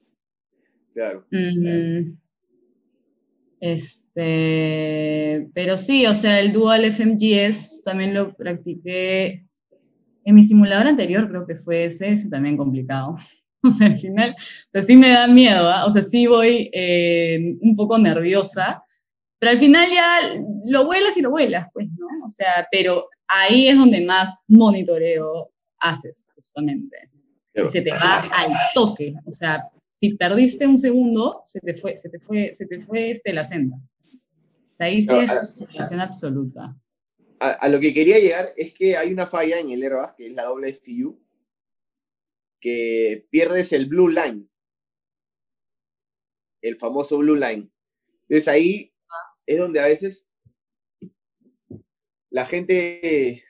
[0.94, 1.26] Claro.
[3.60, 9.46] Este, pero sí, o sea, el Dual FMGS también lo practiqué
[10.24, 13.16] En mi simulador anterior creo que fue ese, ese también complicado.
[13.66, 14.36] O sea, al final,
[14.74, 15.86] o sí me da miedo, ¿ah?
[15.86, 18.84] o sea, sí voy eh, un poco nerviosa,
[19.38, 22.06] pero al final ya lo vuelas y lo vuelas, pues, ¿no?
[22.26, 27.08] O sea, pero ahí es donde más monitoreo haces, justamente.
[27.54, 29.62] Y se te va al toque, o sea,
[29.94, 33.44] si perdiste un segundo, se te fue, se te fue, se te fue este, la
[33.44, 33.76] senda.
[33.76, 36.76] O sea, ahí sí es situación absoluta.
[37.38, 40.32] A, lo que quería llegar es que hay una falla en el Airbag, que es
[40.32, 41.22] la doble FTU,
[42.60, 44.48] que pierdes el blue line,
[46.60, 47.70] el famoso blue line.
[48.22, 48.92] Entonces ahí
[49.46, 50.28] es donde a veces
[52.30, 53.44] la gente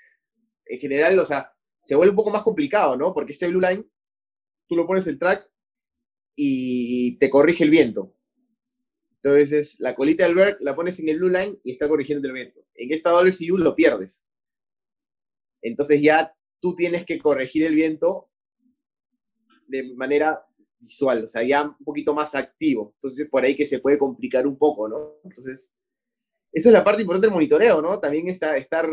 [0.66, 3.14] en general, o sea, se vuelve un poco más complicado, ¿no?
[3.14, 3.82] Porque este blue line,
[4.68, 5.53] tú lo pones el track
[6.36, 8.14] y te corrige el viento.
[9.22, 12.34] Entonces, la colita del Berg la pones en el blue line y está corrigiendo el
[12.34, 12.60] viento.
[12.74, 14.24] En esta WCU lo pierdes.
[15.62, 18.30] Entonces ya tú tienes que corregir el viento
[19.66, 20.44] de manera
[20.78, 22.92] visual, o sea, ya un poquito más activo.
[22.96, 25.20] Entonces, por ahí que se puede complicar un poco, ¿no?
[25.24, 25.72] Entonces,
[26.52, 27.98] esa es la parte importante del monitoreo, ¿no?
[27.98, 28.86] También está, estar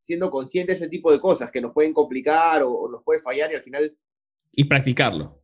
[0.00, 3.52] siendo consciente de ese tipo de cosas que nos pueden complicar o, nos puede fallar
[3.52, 3.96] y al final...
[4.52, 5.42] Y practicarlo.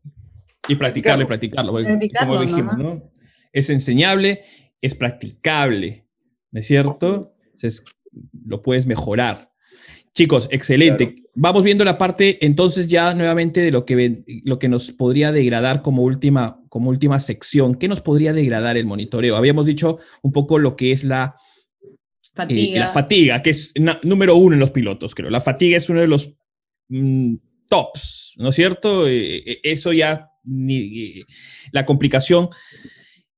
[0.68, 1.72] Y practicarlo, y practicarlo.
[1.72, 2.90] como dijimos, ¿no?
[3.52, 4.44] Es enseñable,
[4.80, 6.06] es practicable,
[6.50, 7.32] ¿no es cierto?
[8.46, 9.50] lo puedes mejorar.
[10.14, 11.16] Chicos, excelente.
[11.34, 15.82] Vamos viendo la parte entonces ya nuevamente de lo que, lo que nos podría degradar
[15.82, 17.74] como última, como última sección.
[17.74, 19.36] ¿Qué nos podría degradar el monitoreo?
[19.36, 21.36] Habíamos dicho un poco lo que es la
[22.32, 25.28] fatiga, eh, la fatiga que es número uno en los pilotos, creo.
[25.28, 26.34] La fatiga es uno de los
[26.88, 27.34] mm,
[27.68, 29.06] tops, ¿no es cierto?
[29.06, 31.24] Eh, eh, eso ya, ni,
[31.72, 32.48] la complicación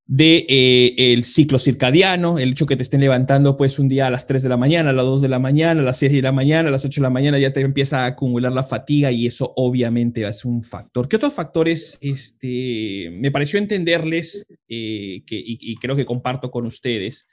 [0.08, 4.10] de eh, el ciclo circadiano, el hecho que te estén levantando pues un día a
[4.10, 6.22] las 3 de la mañana, a las 2 de la mañana, a las 6 de
[6.22, 9.12] la mañana, a las 8 de la mañana ya te empieza a acumular la fatiga
[9.12, 11.08] y eso obviamente es un factor.
[11.08, 17.28] ¿Qué otros factores este, me pareció entenderles eh, que, y, creo que comparto con ustedes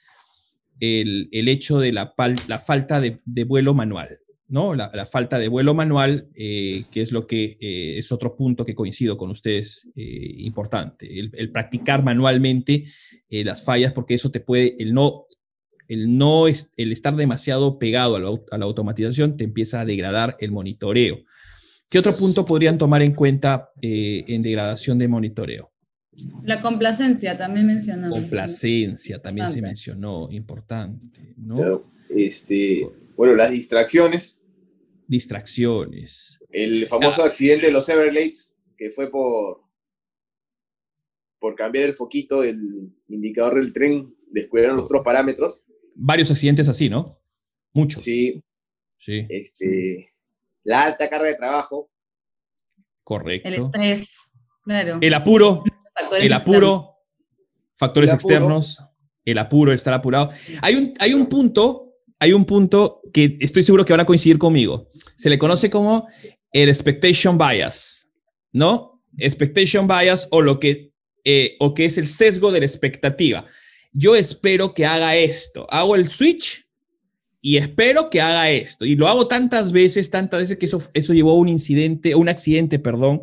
[0.82, 2.14] el, el hecho de la,
[2.50, 4.20] la falta de vuelo manual?
[4.48, 4.76] ¿No?
[4.76, 8.76] La, falta de vuelo manual, eh, que es lo que eh, es otro punto que
[8.76, 12.86] coincido con ustedes eh, importante, el, practicar manualmente
[13.30, 15.26] las fallas, porque eso te puede, el no,
[15.88, 20.38] el no, el estar demasiado pegado a la, a la automatización te empieza a degradar
[20.40, 21.20] el monitoreo.
[21.90, 25.72] ¿Qué otro punto podrían tomar en cuenta en degradación de monitoreo?
[26.44, 28.10] La complacencia también mencionó.
[28.10, 31.92] Complacencia también se mencionó, importante, ¿no?
[32.10, 34.42] Este, bueno, las distracciones.
[35.08, 36.40] Distracciones.
[36.50, 39.62] El famoso accidente de los Everglades, que fue por,
[41.40, 45.66] por cambiar el foquito, el indicador del tren, descuidaron los otros parámetros.
[45.96, 47.22] Varios accidentes así, ¿no?
[47.74, 48.04] Muchos.
[48.04, 48.44] Sí.
[48.98, 49.26] Sí.
[49.30, 50.10] Este,
[50.64, 51.92] la alta carga de trabajo.
[53.04, 53.48] Correcto.
[53.48, 54.32] El estrés,
[54.64, 54.98] claro.
[55.00, 55.64] El apuro.
[56.20, 56.92] el apuro.
[57.76, 58.84] Factores externos.
[59.26, 60.30] El apuro, el estar apurado.
[60.62, 61.85] Hay un, hay un punto
[62.26, 64.90] hay un punto que estoy seguro que van a coincidir conmigo.
[65.16, 66.08] Se le conoce como
[66.52, 68.08] el expectation bias,
[68.52, 69.04] ¿no?
[69.18, 70.92] Expectation bias o lo que,
[71.24, 73.46] eh, o que es el sesgo de la expectativa.
[73.94, 75.68] Yo espero que haga esto.
[75.70, 76.66] Hago el switch
[77.42, 78.86] y espero que haga esto.
[78.86, 82.28] Y lo hago tantas veces, tantas veces que eso, eso llevó a un incidente, un
[82.28, 83.22] accidente, perdón,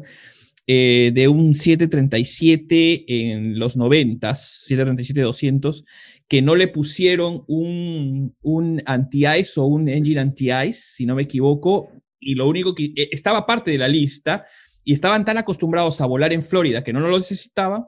[0.69, 5.85] eh, de un 737 en los 90, 737-200,
[6.29, 11.89] que no le pusieron un, un anti-ice o un engine anti-ice, si no me equivoco,
[12.19, 14.45] y lo único que eh, estaba parte de la lista
[14.85, 17.85] y estaban tan acostumbrados a volar en Florida que no lo necesitaban,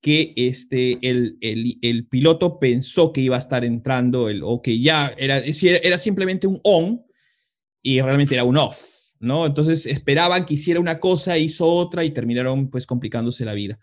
[0.00, 4.78] que este, el, el, el, piloto pensó que iba a estar entrando el, o que
[4.80, 7.04] ya era, era simplemente un on
[7.82, 8.96] y realmente era un off.
[9.18, 9.46] ¿no?
[9.46, 13.78] Entonces esperaban que hiciera una cosa, hizo otra y terminaron pues complicándose la vida.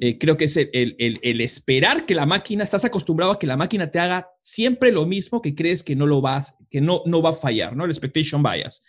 [0.00, 3.56] Eh, creo que es el, el, esperar que la máquina, estás acostumbrado a que la
[3.56, 7.22] máquina te haga siempre lo mismo que crees que no lo vas, que no, no
[7.22, 7.84] va a fallar, ¿no?
[7.84, 8.82] El expectation bias.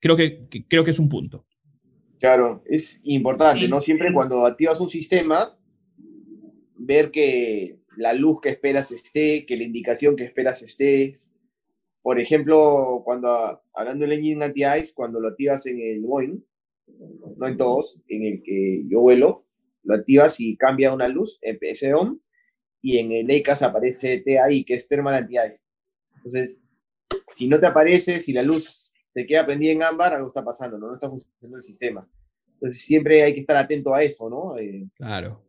[0.00, 1.46] Creo que, creo que es un punto.
[2.18, 3.80] Claro, es importante, ¿no?
[3.80, 5.58] Siempre cuando activas un sistema,
[6.76, 11.14] ver que la luz que esperas esté, que la indicación que esperas esté,
[12.02, 16.42] por ejemplo, cuando hablando del engine anti-ice, cuando lo activas en el Boeing,
[17.36, 19.46] no en todos, en el que yo vuelo,
[19.82, 22.20] lo activas y cambia una luz, ese on,
[22.82, 25.60] y en el EICAS aparece TAI, que es Thermal Anti-Ice.
[26.16, 26.62] Entonces,
[27.26, 30.78] si no te aparece, si la luz te queda prendida en ámbar, algo está pasando,
[30.78, 30.88] ¿no?
[30.88, 32.08] No está funcionando el sistema.
[32.54, 34.56] Entonces, siempre hay que estar atento a eso, ¿no?
[34.58, 35.44] Eh, claro.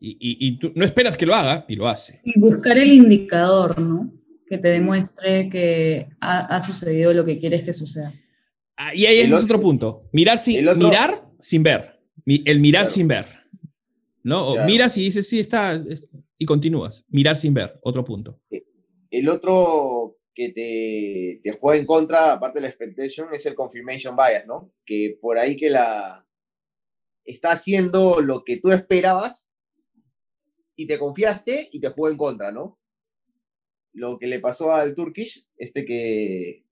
[0.00, 2.20] Y, y, y, tú no esperas que lo haga y lo hace.
[2.24, 4.10] Y buscar el indicador, ¿no?
[4.50, 8.12] que te demuestre que ha, sucedido lo que quieres que suceda.
[8.76, 10.08] Ah, y ahí es otro, punto.
[10.12, 12.00] Mirar sin, mirar sin ver.
[12.26, 13.26] El mirar sin ver.
[14.22, 14.48] ¿No?
[14.48, 15.82] O miras y dices, sí, está,
[16.38, 17.04] y continúas.
[17.08, 18.40] Mirar sin ver, otro punto.
[18.50, 18.64] E,
[19.10, 24.16] el otro que te, te juega en contra, aparte de la expectation, es el confirmation
[24.16, 24.72] bias, ¿no?
[24.84, 26.26] Que por ahí que la
[27.24, 29.50] está haciendo lo que tú esperabas
[30.76, 32.80] y te confiaste y te juega en contra, ¿no?
[33.92, 36.64] Lo que le pasó al Turkish, este que,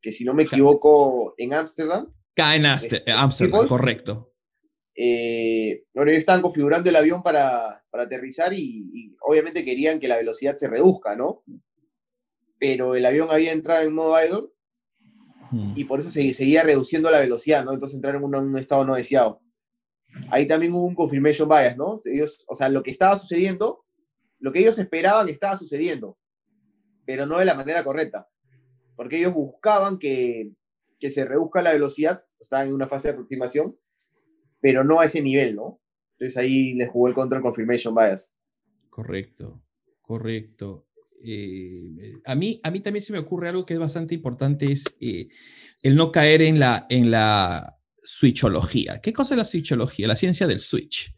[0.00, 2.14] que si no me equivoco, en Ámsterdam.
[2.34, 4.29] Cae en Ámsterdam, correcto.
[5.02, 10.18] Eh, bueno, ellos estaban configurando el avión para, para aterrizar y, obviamente querían que la
[10.18, 11.42] velocidad se reduzca, ¿no?
[12.58, 14.48] Pero el avión había entrado en modo idle
[15.50, 15.72] hmm.
[15.76, 17.72] y por eso se, seguía reduciendo la velocidad, ¿no?
[17.72, 19.40] Entonces entraron en un, estado no deseado.
[20.28, 21.98] Ahí también hubo un confirmation bias, ¿no?
[22.04, 23.86] Ellos, o sea, lo que estaba sucediendo,
[24.38, 26.18] lo que ellos esperaban estaba sucediendo,
[27.06, 28.28] pero no de la manera correcta
[29.00, 30.52] porque ellos buscaban que,
[31.00, 33.74] se reduzca la velocidad, estaban en una fase de aproximación,
[34.60, 35.80] pero no a ese nivel, ¿no?
[36.18, 38.34] Entonces ahí les jugó el control confirmation bias.
[38.90, 39.62] Correcto,
[40.02, 40.86] correcto.
[41.24, 44.96] Eh, a, mí, a mí también se me ocurre algo que es bastante importante, es
[45.00, 45.28] eh,
[45.82, 49.00] el no caer en la, en la switchología.
[49.00, 50.06] ¿Qué cosa es la switchología?
[50.06, 51.14] La ciencia del switch.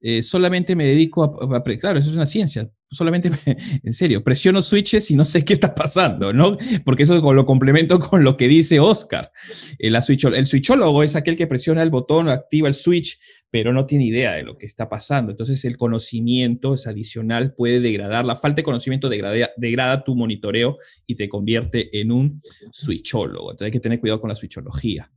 [0.00, 2.68] Eh, solamente me dedico a, Claro, eso es una ciencia.
[2.92, 3.30] Solamente,
[3.82, 6.56] en serio, presiono switches y no sé qué está pasando, ¿no?
[6.84, 9.32] Porque eso lo complemento con lo que dice Oscar.
[9.78, 10.00] El, eh,
[10.36, 13.18] el switchólogo es aquel que presiona el botón activa el switch,
[13.50, 15.32] pero no tiene idea de lo que está pasando.
[15.32, 18.24] Entonces, el conocimiento es adicional, puede degradar.
[18.24, 20.76] La falta de conocimiento degrada, degrada tu monitoreo
[21.06, 23.50] y te convierte en un switchólogo.
[23.50, 25.10] Entonces, hay que tener cuidado con la switchología.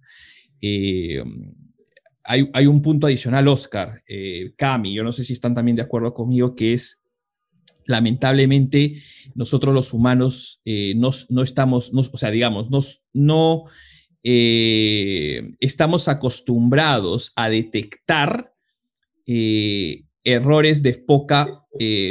[0.61, 1.21] Eh,
[2.25, 6.13] hay, un punto adicional, Oscar, eh, Cami, yo no sé si están también de acuerdo
[6.13, 7.03] conmigo, que es,
[7.85, 9.01] lamentablemente,
[9.35, 11.09] nosotros los humanos eh, no,
[11.43, 12.69] estamos, o sea, digamos,
[13.13, 13.63] no
[14.23, 18.53] eh, estamos acostumbrados a detectar
[20.23, 21.47] errores de poca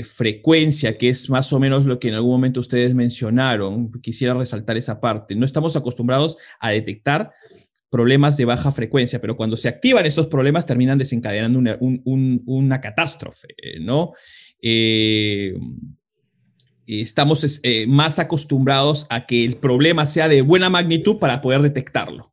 [0.05, 3.93] frecuencia, que es más o menos lo que en algún momento ustedes mencionaron.
[4.03, 5.37] Quisiera resaltar esa parte.
[5.37, 7.31] No estamos acostumbrados a detectar
[7.95, 13.47] problemas de baja frecuencia, pero cuando se activan esos problemas terminan desencadenando una, catástrofe,
[13.83, 14.14] ¿no?
[14.67, 15.55] Eh,
[16.87, 22.33] estamos eh, más acostumbrados a que el problema sea de buena magnitud para poder detectarlo,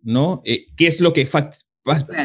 [0.00, 0.42] ¿no?
[0.44, 1.28] Eh, ¿Qué es lo que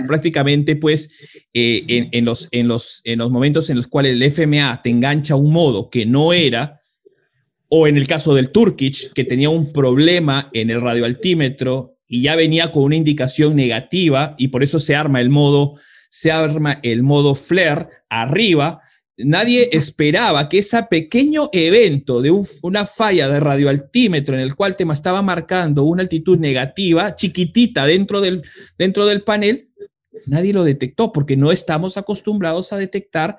[0.08, 1.10] prácticamente, pues,
[1.54, 5.52] en, los, en, los, en los momentos en los cuales el FMA te engancha un
[5.52, 6.80] modo que no era,
[7.68, 12.36] o en el caso del Turkish, que tenía un problema en el radioaltímetro y ya
[12.36, 15.76] venía con una indicación negativa y por eso se arma el modo,
[16.10, 18.82] se arma el modo flare arriba.
[19.26, 24.86] Nadie esperaba que ese pequeño evento de una falla de radioaltímetro en el cual te
[24.94, 28.44] estaba marcando una altitud negativa, chiquitita dentro del,
[28.78, 29.70] dentro del panel,
[30.26, 33.38] nadie lo detectó porque no estamos acostumbrados a detectar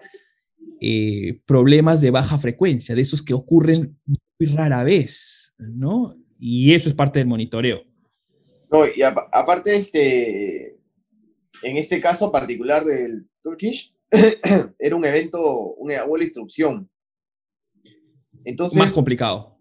[0.83, 6.16] eh, problemas de baja frecuencia, de esos que ocurren muy rara vez, ¿no?
[6.39, 7.83] Y eso es parte del monitoreo.
[8.70, 10.78] No, y aparte, este,
[11.62, 13.90] en este caso particular del Turkish,
[14.78, 16.90] era un evento, una buena instrucción.
[18.44, 19.58] Entonces, Más complicado.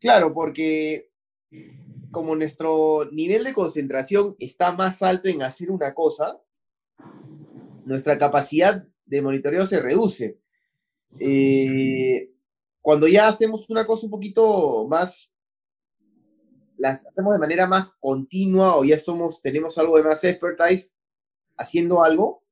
[0.00, 1.10] Claro, porque
[2.10, 6.40] como nuestro nivel de concentración está más alto en hacer una cosa,
[7.84, 10.40] nuestra capacidad de monitoreo se reduce.
[11.18, 12.30] Eh,
[12.80, 15.32] cuando ya hacemos una cosa un poquito más
[16.76, 20.92] las hacemos de manera más continua o ya somos, tenemos algo de más expertise
[21.58, 22.42] haciendo algo,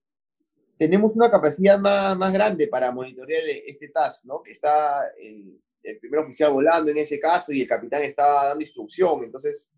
[0.79, 4.43] tenemos una capacidad más, más grande para monitorear este task, ¿no?
[4.43, 8.63] Que está el, el, primer oficial volando en ese caso y el capitán está dando
[8.63, 9.71] instrucción, entonces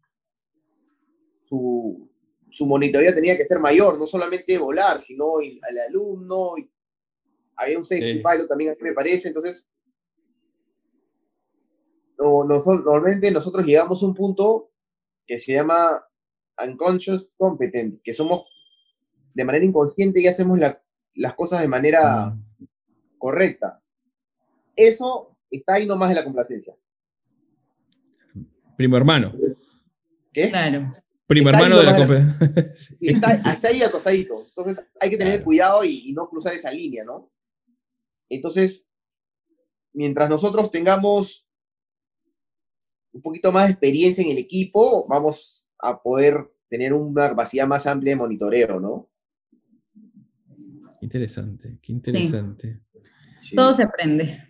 [1.44, 2.10] su,
[2.50, 6.54] su monitoreo tenía que ser mayor, no solamente volar, sino al alumno,
[7.56, 9.68] había un safety pilot también, me parece, entonces
[12.18, 14.72] no, normalmente nosotros llegamos a un punto
[15.26, 16.04] que se llama
[16.66, 18.42] unconscious competent, que somos
[19.38, 22.36] de manera inconsciente y hacemos las cosas de manera
[23.18, 23.80] correcta.
[24.74, 26.74] Eso está ahí nomás de la complacencia.
[28.76, 29.32] Primo hermano.
[30.32, 30.48] ¿Qué?
[30.48, 30.92] Claro.
[31.28, 32.96] Primo hermano de la competencia.
[33.00, 34.34] está, ahí acostadito.
[34.44, 37.30] Entonces hay que tener cuidado y, y no cruzar esa línea, ¿no?
[38.28, 38.88] Entonces,
[39.92, 41.48] mientras nosotros tengamos
[43.12, 47.86] un poquito más de experiencia en el equipo, vamos a poder tener una capacidad más
[47.86, 49.08] amplia de monitoreo, ¿no?
[51.00, 52.80] Interesante, qué interesante.
[53.54, 54.48] Todo se aprende.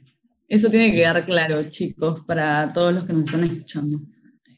[0.49, 4.01] Eso tiene que quedar claro, chicos, para todos los que nos están escuchando.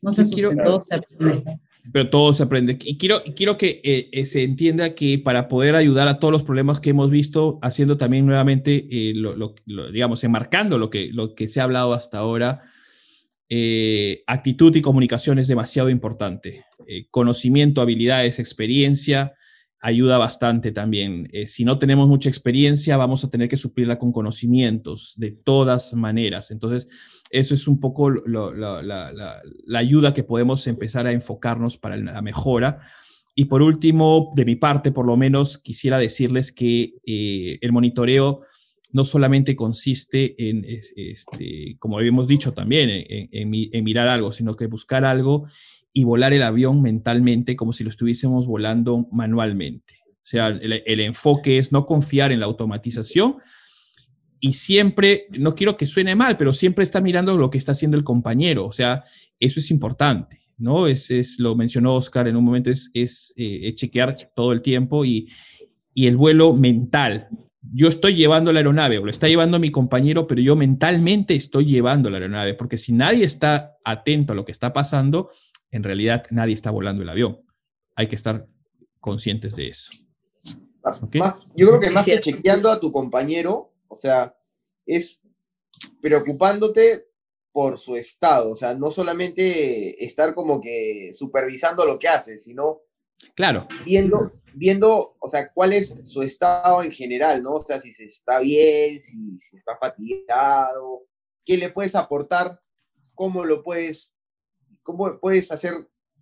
[0.01, 1.61] No se asusten, todo se aprende.
[1.93, 2.79] Pero todo se aprende.
[2.85, 6.45] Y quiero, quiero que eh, eh, se entienda que para poder ayudar a todos los
[6.45, 9.55] problemas que hemos visto, haciendo también nuevamente, eh, lo,
[9.93, 12.61] digamos, enmarcando lo que, lo que se ha hablado hasta ahora,
[14.29, 16.65] actitud y comunicación es demasiado importante.
[17.11, 19.35] conocimiento, habilidades, experiencia,
[19.81, 21.29] ayuda bastante también.
[21.47, 26.51] si no tenemos mucha experiencia, vamos a tener que suplirla con conocimientos de todas maneras.
[26.51, 26.89] Entonces,
[27.31, 29.41] eso es un poco la,
[29.75, 32.81] ayuda que podemos empezar a enfocarnos para la mejora.
[33.35, 38.43] Y por último, de mi parte, por lo menos, quisiera decirles que eh, el monitoreo
[38.93, 45.05] no solamente consiste en, este, como habíamos dicho también, en, mirar algo, sino que buscar
[45.05, 45.47] algo
[45.93, 49.95] y volar el avión mentalmente como si lo estuviésemos volando manualmente.
[50.23, 53.39] O sea, el enfoque es no confiar en la automatización,
[54.41, 57.99] y siempre, no quiero que suene mal, pero siempre está mirando lo que está haciendo
[57.99, 58.67] el compañero.
[58.67, 59.05] O sea,
[59.39, 60.87] eso es importante, ¿no?
[60.87, 65.05] Es, es lo mencionó Oscar en un momento, es, es eh, chequear todo el tiempo
[65.05, 65.29] y,
[65.93, 67.29] y el vuelo mental.
[67.61, 71.67] Yo estoy llevando la aeronave, o lo está llevando mi compañero, pero yo mentalmente estoy
[71.67, 75.29] llevando la aeronave, porque si nadie está atento a lo que está pasando,
[75.71, 77.41] en realidad nadie está volando el avión.
[77.95, 78.47] Hay que estar
[79.01, 79.93] conscientes de eso.
[81.57, 84.37] yo creo que más que chequeando a tu compañero, o sea,
[84.87, 85.27] es
[86.01, 87.07] preocupándote
[87.53, 92.83] por su estado, o sea, no solamente estar como que supervisando lo que hace, sino
[93.35, 93.67] claro.
[93.85, 97.55] viendo, viendo, o sea, cuál es su estado en general, ¿no?
[97.55, 101.07] O sea, si se está bien, si, si está fatigado,
[101.45, 102.61] qué le puedes aportar,
[103.15, 104.15] cómo lo puedes,
[104.83, 105.73] cómo puedes hacer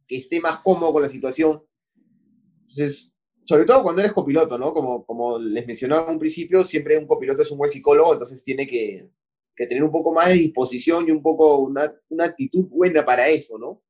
[0.06, 1.62] que esté más cómodo con la situación.
[2.61, 4.74] Entonces, sobre todo cuando eres copiloto, ¿no?
[4.74, 8.42] Como, como les mencionaba en un principio, siempre un copiloto es un buen psicólogo, entonces
[8.44, 9.09] tiene que,
[9.56, 13.28] que tener un poco más de disposición y un poco una, una actitud buena para
[13.28, 13.82] eso, ¿no?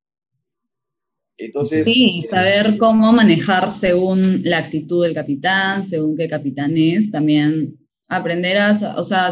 [1.37, 7.77] Entonces, sí, saber cómo manejar según la actitud del capitán, según qué capitán es, también
[8.09, 9.29] aprender a, o sea,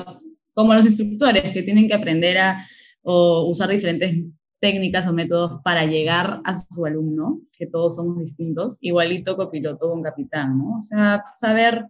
[0.53, 2.65] como los instructores que tienen que aprender a
[3.01, 4.13] o usar diferentes
[4.59, 10.01] técnicas o métodos para llegar a su alumno, que todos somos distintos, igualito copiloto con
[10.01, 10.77] capitán, ¿no?
[10.77, 11.85] O sea, saber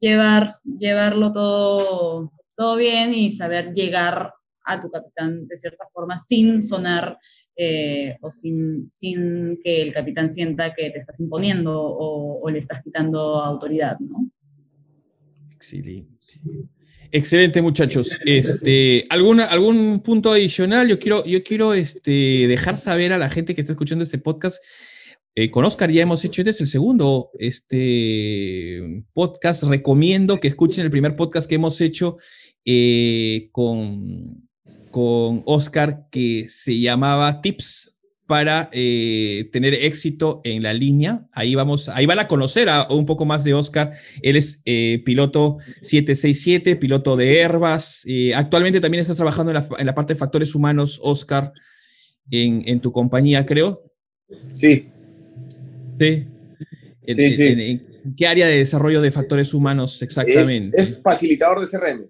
[0.00, 0.48] llevar,
[0.78, 7.18] llevarlo todo, todo bien y saber llegar a tu capitán de cierta forma sin sonar
[7.56, 12.58] eh, o sin, sin que el capitán sienta que te estás imponiendo o, o le
[12.58, 14.30] estás quitando autoridad, ¿no?
[15.54, 16.10] Excelente.
[17.12, 18.18] Excelente, muchachos.
[18.24, 20.88] Este, ¿alguna, ¿Algún punto adicional?
[20.88, 24.62] Yo quiero, yo quiero este, dejar saber a la gente que está escuchando este podcast.
[25.34, 29.64] Eh, con Oscar ya hemos hecho, este es el segundo este, podcast.
[29.64, 32.16] Recomiendo que escuchen el primer podcast que hemos hecho
[32.64, 34.48] eh, con,
[34.90, 37.99] con Oscar que se llamaba Tips
[38.30, 41.26] para eh, tener éxito en la línea.
[41.32, 43.90] Ahí vamos, ahí van a conocer a, un poco más de Oscar.
[44.22, 48.04] Él es eh, piloto 767, piloto de Airbus.
[48.06, 51.52] Eh, actualmente también estás trabajando en la, parte de factores humanos, Oscar,
[52.30, 53.82] en, tu compañía, creo.
[54.54, 54.86] Sí.
[55.98, 56.26] Sí.
[57.02, 60.80] En, qué área de desarrollo de factores humanos exactamente?
[60.80, 62.08] es facilitador de CRM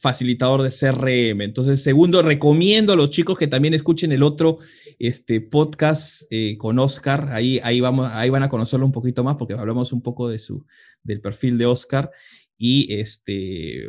[0.00, 1.42] facilitador de CRM.
[1.42, 4.58] Entonces, segundo, recomiendo a los chicos que también escuchen el otro
[4.98, 7.28] este, podcast eh, con Oscar.
[7.32, 10.38] Ahí, ahí, vamos, ahí van a conocerlo un poquito más porque hablamos un poco de
[10.38, 10.64] su,
[11.02, 12.10] del perfil de Oscar
[12.56, 13.88] y este,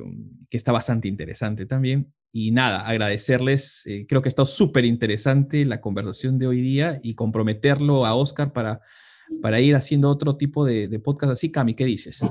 [0.50, 2.14] que está bastante interesante también.
[2.34, 3.84] Y nada, agradecerles.
[3.86, 8.52] Eh, creo que está súper interesante la conversación de hoy día y comprometerlo a Oscar
[8.52, 8.82] para,
[9.42, 11.52] para ir haciendo otro tipo de, de podcast así.
[11.52, 12.22] Cami, ¿qué dices?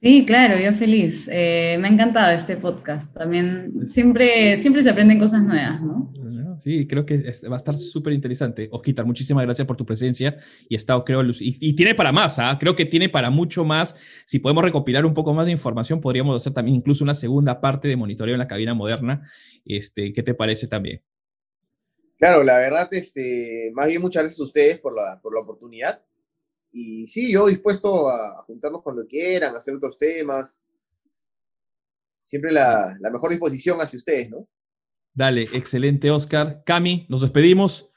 [0.00, 1.28] Sí, claro, yo feliz.
[1.30, 3.12] Eh, me ha encantado este podcast.
[3.12, 6.10] También siempre, siempre se aprenden cosas nuevas, ¿no?
[6.58, 7.18] Sí, creo que
[7.50, 8.68] va a estar súper interesante.
[8.72, 10.36] Osquitar, muchísimas gracias por tu presencia
[10.68, 12.56] y estado, creo, y, y tiene para más, ¿ah?
[12.58, 13.98] creo que tiene para mucho más.
[14.26, 17.88] Si podemos recopilar un poco más de información, podríamos hacer también incluso una segunda parte
[17.88, 19.22] de monitoreo en la cabina moderna.
[19.64, 21.02] Este, ¿Qué te parece también?
[22.18, 26.02] Claro, la verdad, este, más bien muchas gracias a ustedes por la, por la oportunidad.
[26.72, 30.62] Y sí, yo dispuesto a, juntarnos cuando quieran, a hacer otros temas.
[32.22, 34.48] Siempre la, mejor disposición hacia ustedes, ¿no?
[35.12, 36.62] Dale, excelente, Oscar.
[36.64, 37.92] Cami, nos despedimos.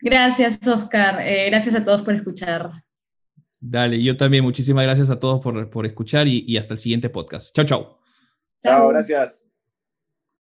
[0.00, 1.20] Gracias, Oscar.
[1.26, 2.84] Eh, gracias a todos por escuchar.
[3.60, 4.44] Dale, yo también.
[4.44, 7.54] Muchísimas gracias a todos por, por escuchar y, y hasta el siguiente podcast.
[7.54, 7.98] Chao, chao.
[8.62, 9.47] Chao, gracias.